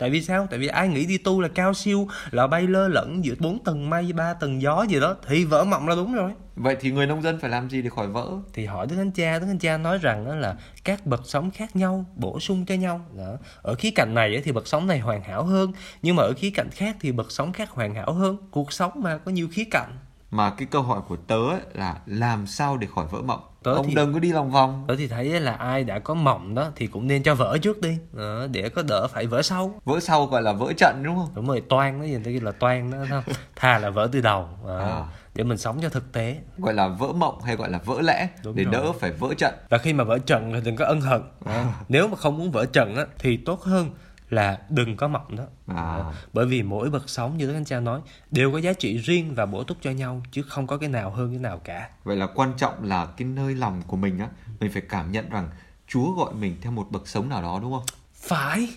[0.00, 0.46] Tại vì sao?
[0.50, 3.64] Tại vì ai nghĩ đi tu là cao siêu Là bay lơ lửng giữa bốn
[3.64, 6.90] tầng mây, ba tầng gió gì đó Thì vỡ mộng là đúng rồi Vậy thì
[6.90, 8.26] người nông dân phải làm gì để khỏi vỡ?
[8.54, 11.50] thì hỏi Đức Thánh Cha, Đức Thánh Cha nói rằng đó là các bậc sống
[11.50, 13.00] khác nhau, bổ sung cho nhau.
[13.16, 13.36] Đó.
[13.62, 16.50] Ở khía cạnh này thì bậc sống này hoàn hảo hơn, nhưng mà ở khía
[16.50, 18.36] cạnh khác thì bậc sống khác hoàn hảo hơn.
[18.50, 19.90] Cuộc sống mà có nhiều khía cạnh.
[20.30, 23.40] Mà cái câu hỏi của tớ ấy là làm sao để khỏi vỡ mộng?
[23.62, 24.84] Tớ Ông thì- đừng có đi lòng vòng.
[24.88, 27.80] Tớ thì thấy là ai đã có mộng đó thì cũng nên cho vỡ trước
[27.80, 29.80] đi, đó, để có đỡ phải vỡ sau.
[29.84, 31.28] Vỡ sau gọi là vỡ trận đúng không?
[31.34, 33.34] Đúng rồi, toan nó ta kêu là toan đó không?
[33.56, 34.48] Thà là vỡ từ đầu.
[34.66, 34.78] Đó.
[34.78, 35.04] À.
[35.34, 36.36] Để mình sống cho thực tế.
[36.58, 38.72] Gọi là vỡ mộng hay gọi là vỡ lẽ Đúng để rồi.
[38.72, 39.54] đỡ phải vỡ trận.
[39.68, 41.22] Và khi mà vỡ trận thì đừng có ân hận.
[41.46, 41.64] Đó.
[41.88, 43.90] Nếu mà không muốn vỡ trận á, thì tốt hơn
[44.32, 45.44] là đừng có mộng đó.
[45.66, 45.74] À.
[45.74, 46.12] Đó.
[46.32, 49.34] Bởi vì mỗi bậc sống như Đức Anh Cha nói đều có giá trị riêng
[49.34, 51.88] và bổ túc cho nhau chứ không có cái nào hơn cái nào cả.
[52.04, 54.28] Vậy là quan trọng là cái nơi lòng của mình á,
[54.60, 55.48] mình phải cảm nhận rằng
[55.88, 57.84] Chúa gọi mình theo một bậc sống nào đó đúng không?
[58.14, 58.68] Phải,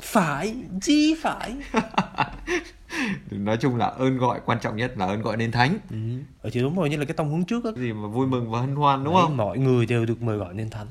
[0.00, 1.54] phải, chi phải.
[3.30, 5.78] Nói chung là ơn gọi quan trọng nhất là ơn gọi nên thánh.
[5.90, 5.96] ừ.
[6.42, 7.70] Ờ thì đúng rồi như là cái tông hướng trước á.
[7.76, 9.36] Gì mà vui mừng và hân hoan đúng Đấy, không?
[9.36, 10.86] Mọi người đều được mời gọi nên thánh.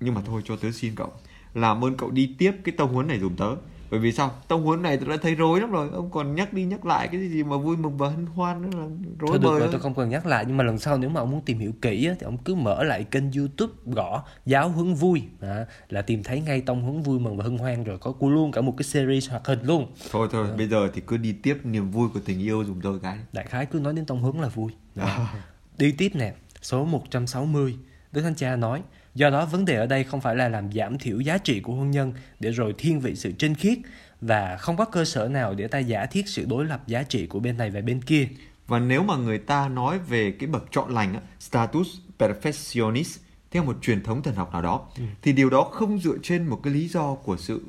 [0.00, 1.12] Nhưng mà thôi cho tớ xin cậu
[1.54, 3.56] làm ơn cậu đi tiếp cái tông huấn này dùm tớ.
[3.90, 4.30] Bởi vì sao?
[4.48, 5.88] Tông huấn này tớ đã thấy rối lắm rồi.
[5.92, 8.78] Ông còn nhắc đi nhắc lại cái gì mà vui mừng và hân hoan nữa
[8.78, 8.84] là
[9.18, 9.60] rối Thôi được bời.
[9.60, 11.58] rồi, tôi không cần nhắc lại nhưng mà lần sau nếu mà ông muốn tìm
[11.58, 15.56] hiểu kỹ á, thì ông cứ mở lại kênh YouTube gõ giáo huấn vui đó,
[15.88, 18.60] là tìm thấy ngay tông huấn vui mừng và hân hoan rồi có luôn cả
[18.60, 19.86] một cái series hoạt hình luôn.
[20.10, 23.00] Thôi thôi, bây giờ thì cứ đi tiếp niềm vui của tình yêu dùm tôi
[23.02, 23.18] cái.
[23.32, 24.72] Đại khái cứ nói đến tông huấn là vui.
[24.94, 25.28] Đó.
[25.78, 27.76] Đi tiếp nè, số 160.
[28.12, 28.82] Đức Thánh Cha nói,
[29.20, 31.74] do đó vấn đề ở đây không phải là làm giảm thiểu giá trị của
[31.74, 33.78] hôn nhân để rồi thiên vị sự trinh khiết
[34.20, 37.26] và không có cơ sở nào để ta giả thiết sự đối lập giá trị
[37.26, 38.28] của bên này và bên kia.
[38.66, 43.18] Và nếu mà người ta nói về cái bậc chọn lành status perfectionis
[43.50, 45.02] theo một truyền thống thần học nào đó Ừ.
[45.22, 47.62] thì điều đó không dựa trên một cái lý do của sự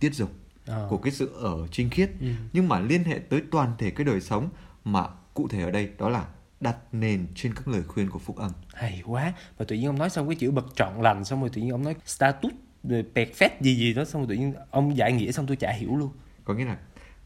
[0.00, 0.30] tiết dục,
[0.66, 0.86] Ờ.
[0.90, 2.26] của cái sự ở trinh khiết Ừ.
[2.52, 4.48] nhưng mà liên hệ tới toàn thể cái đời sống
[4.84, 6.24] mà cụ thể ở đây đó là
[6.64, 8.50] đặt nền trên các lời khuyên của phúc âm.
[8.74, 11.50] Hay quá Mà tự nhiên ông nói xong cái chữ bậc trọn lành Xong rồi
[11.52, 12.52] tự nhiên ông nói status
[12.84, 15.72] rồi perfect gì gì đó Xong rồi tự nhiên ông giải nghĩa xong tôi chả
[15.72, 16.10] hiểu luôn
[16.44, 16.76] Có nghĩa là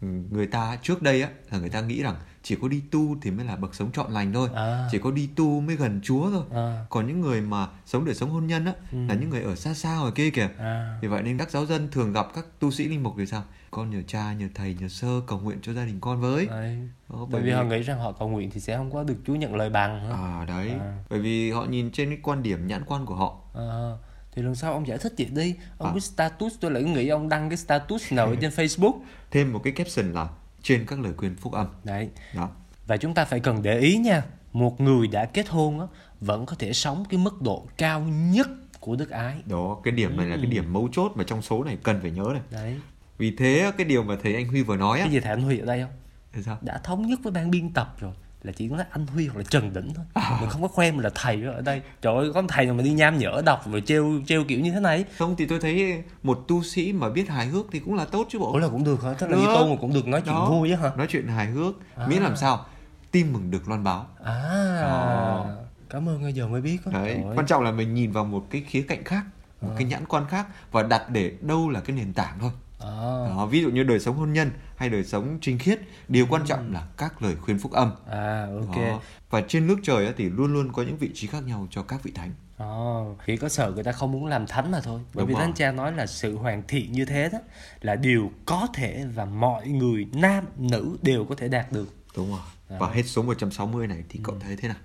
[0.01, 3.17] ừ, người ta trước đây á là người ta nghĩ rằng chỉ có đi tu
[3.23, 4.49] thì mới là bậc sống trọn lành thôi.
[4.55, 4.89] À.
[4.93, 6.43] Chỉ có đi tu mới gần Chúa thôi.
[6.53, 6.87] À.
[6.91, 9.75] Còn những người mà sống đời sống hôn nhân á là những người ở xa
[9.75, 10.49] xa ở kia kìa.
[10.59, 10.99] À.
[11.03, 13.45] Vì vậy nên các giáo dân thường gặp các tu sĩ linh mục thì sao?
[13.71, 16.47] Con nhờ cha, nhờ thầy, nhờ sơ cầu nguyện cho gia đình con với.
[16.47, 16.79] Đấy.
[17.09, 19.05] Đó, Bởi bởi vì vì họ nghĩ rằng họ cầu nguyện thì sẽ không có
[19.05, 20.99] được Chúa nhận lời bằng à đấy, À.
[21.11, 23.37] bởi vì họ nhìn trên cái quan điểm nhãn quan của họ.
[23.55, 23.93] À,
[24.33, 25.95] thì lần sau ông giải thích vậy đi Ông À.
[25.95, 28.93] biết status tôi lại nghĩ ông đăng cái status nào ở trên Facebook
[29.31, 30.29] Thêm một cái caption là
[30.63, 31.67] trên các lời khuyên phúc âm.
[31.85, 32.49] Đấy Đó.
[32.87, 35.87] Và chúng ta phải cần để ý nha Một người đã kết hôn á,
[36.21, 38.49] vẫn có thể sống cái mức độ cao nhất
[38.81, 40.51] của đức ái Đó, cái điểm này là cái Ừ.
[40.51, 42.43] điểm mấu chốt mà trong số này cần phải nhớ này.
[42.51, 42.77] Đấy
[43.19, 45.43] Vì thế cái điều mà thầy anh Huy vừa nói á, Cái gì thầy anh
[45.43, 45.91] Huy ở đây không?
[46.33, 46.59] thì sao?
[46.61, 49.37] đã thống nhất với ban biên tập rồi là chỉ có nói anh Huy hoặc
[49.39, 50.05] là Trần Đỉnh thôi
[50.41, 52.75] mình không có khoe mình là thầy đó ở đây trời ơi có thầy nào
[52.75, 55.59] mà đi nham nhở đọc rồi trêu trêu kiểu như thế này Không thì tôi
[55.61, 58.53] thấy một tu sĩ mà biết hài hước thì cũng là tốt chứ bộ.
[58.53, 59.41] ủa là cũng được hả tức là Được.
[59.43, 61.75] đi tu mà cũng được nói chuyện Đó, vui á hả Nói chuyện hài hước,
[62.09, 62.67] miễn làm sao
[63.11, 64.07] tin mừng được loan báo.
[64.25, 64.35] à
[64.83, 65.47] Đó.
[65.91, 68.65] cảm ơn giờ mới biết á Đấy, quan trọng là mình nhìn vào một cái
[68.69, 69.25] khía cạnh khác,
[69.61, 72.51] một cái nhãn quan khác và đặt để đâu là cái nền tảng thôi.
[72.79, 72.89] À,
[73.29, 76.43] Đó, ví dụ như đời sống hôn nhân hay đời sống trinh khiết, điều quan
[76.47, 77.93] trọng là các lời khuyên phúc âm.
[78.11, 79.01] à ok Đó.
[79.31, 82.03] Và trên nước trời thì luôn luôn có những vị trí khác nhau cho các
[82.03, 82.33] vị thánh.
[82.59, 85.35] Ồ, chỉ có sợ người ta không muốn làm thánh mà thôi Bởi Đúng vì
[85.35, 85.43] rồi.
[85.43, 87.39] Thánh Cha nói là sự hoàn thiện như thế đó
[87.81, 92.31] Là điều có thể và mọi người nam, nữ đều có thể đạt được Đúng
[92.31, 92.41] rồi.
[92.81, 94.77] Và hết số 160 này thì cậu thấy thế nào?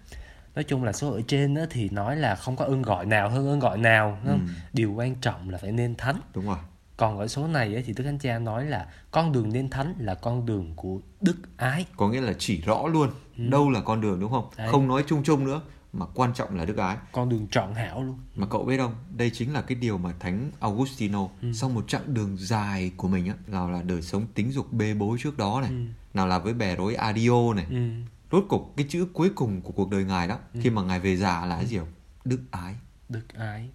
[0.55, 3.29] Nói chung là số ở trên đó thì nói là không có ơn gọi nào
[3.29, 4.47] hơn ơn gọi nào đúng không?
[4.73, 6.57] Điều quan trọng là phải nên thánh Đúng rồi.
[6.97, 9.93] Còn ở số này ấy, thì Đức Thánh Cha nói là con đường nên thánh
[9.97, 11.85] là con đường của đức ái.
[11.97, 14.49] Có nghĩa là chỉ rõ luôn đâu là con đường đúng không?
[14.57, 14.67] Đấy.
[14.71, 15.61] Không nói chung chung nữa
[15.93, 16.97] mà quan trọng là đức ái.
[17.11, 18.19] Con đường trọn hảo luôn.
[18.35, 22.13] Mà cậu biết không, đây chính là cái điều mà Thánh Augustino sau một chặng
[22.13, 25.59] đường dài của mình á, nào là đời sống tính dục bê bối trước đó
[25.61, 25.71] này,
[26.13, 27.89] nào là với bè rối Adio này, ừ.
[28.31, 30.59] rốt cục cái chữ cuối cùng của cuộc đời ngài đó Ừ.
[30.63, 31.91] khi mà ngài về già là cái gì không?
[32.25, 32.75] Đức ái.
[33.09, 33.69] Đức ái.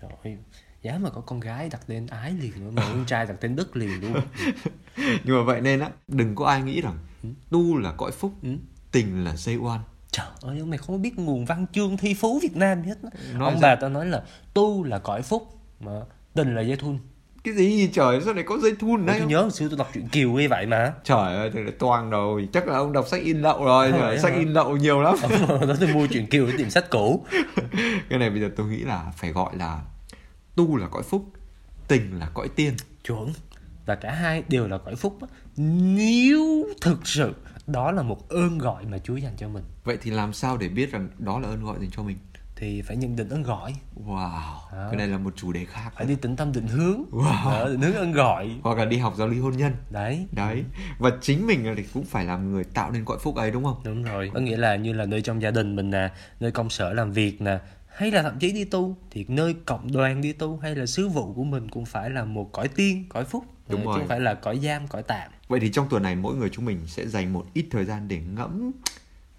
[0.00, 0.36] Trời ơi
[0.82, 3.76] Giá mà có con gái đặt tên ái liền Mà con trai đặt tên Đức
[3.76, 4.12] liền luôn
[5.24, 7.28] nhưng mà vậy nên á đừng có ai nghĩ rằng Ừ.
[7.50, 8.48] tu là cõi phúc Ừ.
[8.92, 9.80] tình là dây oan
[10.10, 12.94] Trời ơi ông này không biết nguồn văn chương thi phú Việt Nam hết.
[13.04, 13.12] Nói
[13.52, 13.60] Ông sao?
[13.62, 14.22] bà ta nói là
[14.54, 15.48] Tu là cõi phúc
[15.80, 15.92] Mà
[16.34, 16.98] tình là dây thun
[17.44, 19.90] cái gì trời sao lại có dây thun đấy Tôi nhớ hồi xưa tôi đọc
[19.94, 23.06] truyện Kiều như vậy mà trời ơi tôi đã toang rồi chắc là ông đọc
[23.08, 24.38] sách in lậu rồi Ờ, trời, vậy sách hả?
[24.38, 25.14] in lậu nhiều lắm
[25.48, 27.24] đó tôi mua truyện Kiều để tìm sách cũ
[28.10, 29.80] cái này bây giờ tôi nghĩ là phải gọi là
[30.54, 31.24] tu là cõi phúc
[31.88, 32.74] tình là cõi tiên.
[33.04, 33.32] Chuẩn.
[33.86, 35.18] Và cả hai đều là cõi phúc.
[35.56, 37.34] Nếu thực sự
[37.66, 39.64] Đó là một ơn gọi mà Chúa dành cho mình.
[39.84, 42.18] Vậy thì làm sao để biết rằng đó là ơn gọi dành cho mình?
[42.56, 43.74] Thì phải nhận định ơn gọi.
[44.06, 45.90] Wow cái này là một chủ đề khác.
[45.96, 47.02] Phải đi tĩnh tâm định hướng.
[47.10, 47.50] Wow.
[47.50, 48.50] Đó, Định hướng ơn gọi.
[48.62, 49.72] Hoặc là đi học giáo lý hôn nhân.
[49.90, 50.26] Đấy.
[50.32, 50.64] Đấy.
[50.98, 53.80] Và chính mình thì cũng phải làm người tạo nên cõi phúc ấy đúng không?
[53.84, 56.70] Đúng rồi, có nghĩa là như là nơi trong gia đình mình nè, nơi công
[56.70, 57.58] sở làm việc nè,
[57.94, 61.08] hay là thậm chí đi tu thì nơi cộng đoàn đi tu hay là sứ
[61.08, 63.94] vụ của mình cũng phải là một cõi tiên, cõi phúc, Đúng rồi.
[63.94, 65.30] chứ không phải là cõi giam, cõi tạm.
[65.48, 68.08] vậy thì trong tuần này mỗi người chúng mình sẽ dành một ít thời gian
[68.08, 68.70] để ngẫm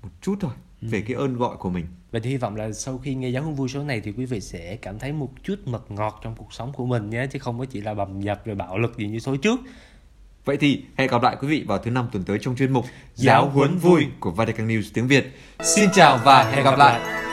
[0.03, 0.51] một chút thôi
[0.81, 3.43] về cái ơn gọi của mình Vậy thì hy vọng là sau khi nghe giáo
[3.43, 6.35] huấn vui số này thì quý vị sẽ cảm thấy một chút mật ngọt trong
[6.35, 8.97] cuộc sống của mình nhé, chứ không có chỉ là bầm dập rồi bạo lực
[8.97, 9.59] gì như số trước.
[10.45, 12.85] Vậy thì hẹn gặp lại quý vị vào thứ năm tuần tới trong chuyên mục
[13.15, 15.37] Giáo huấn vui của Vatican News tiếng Việt.
[15.63, 17.32] Xin chào và hẹn gặp lại.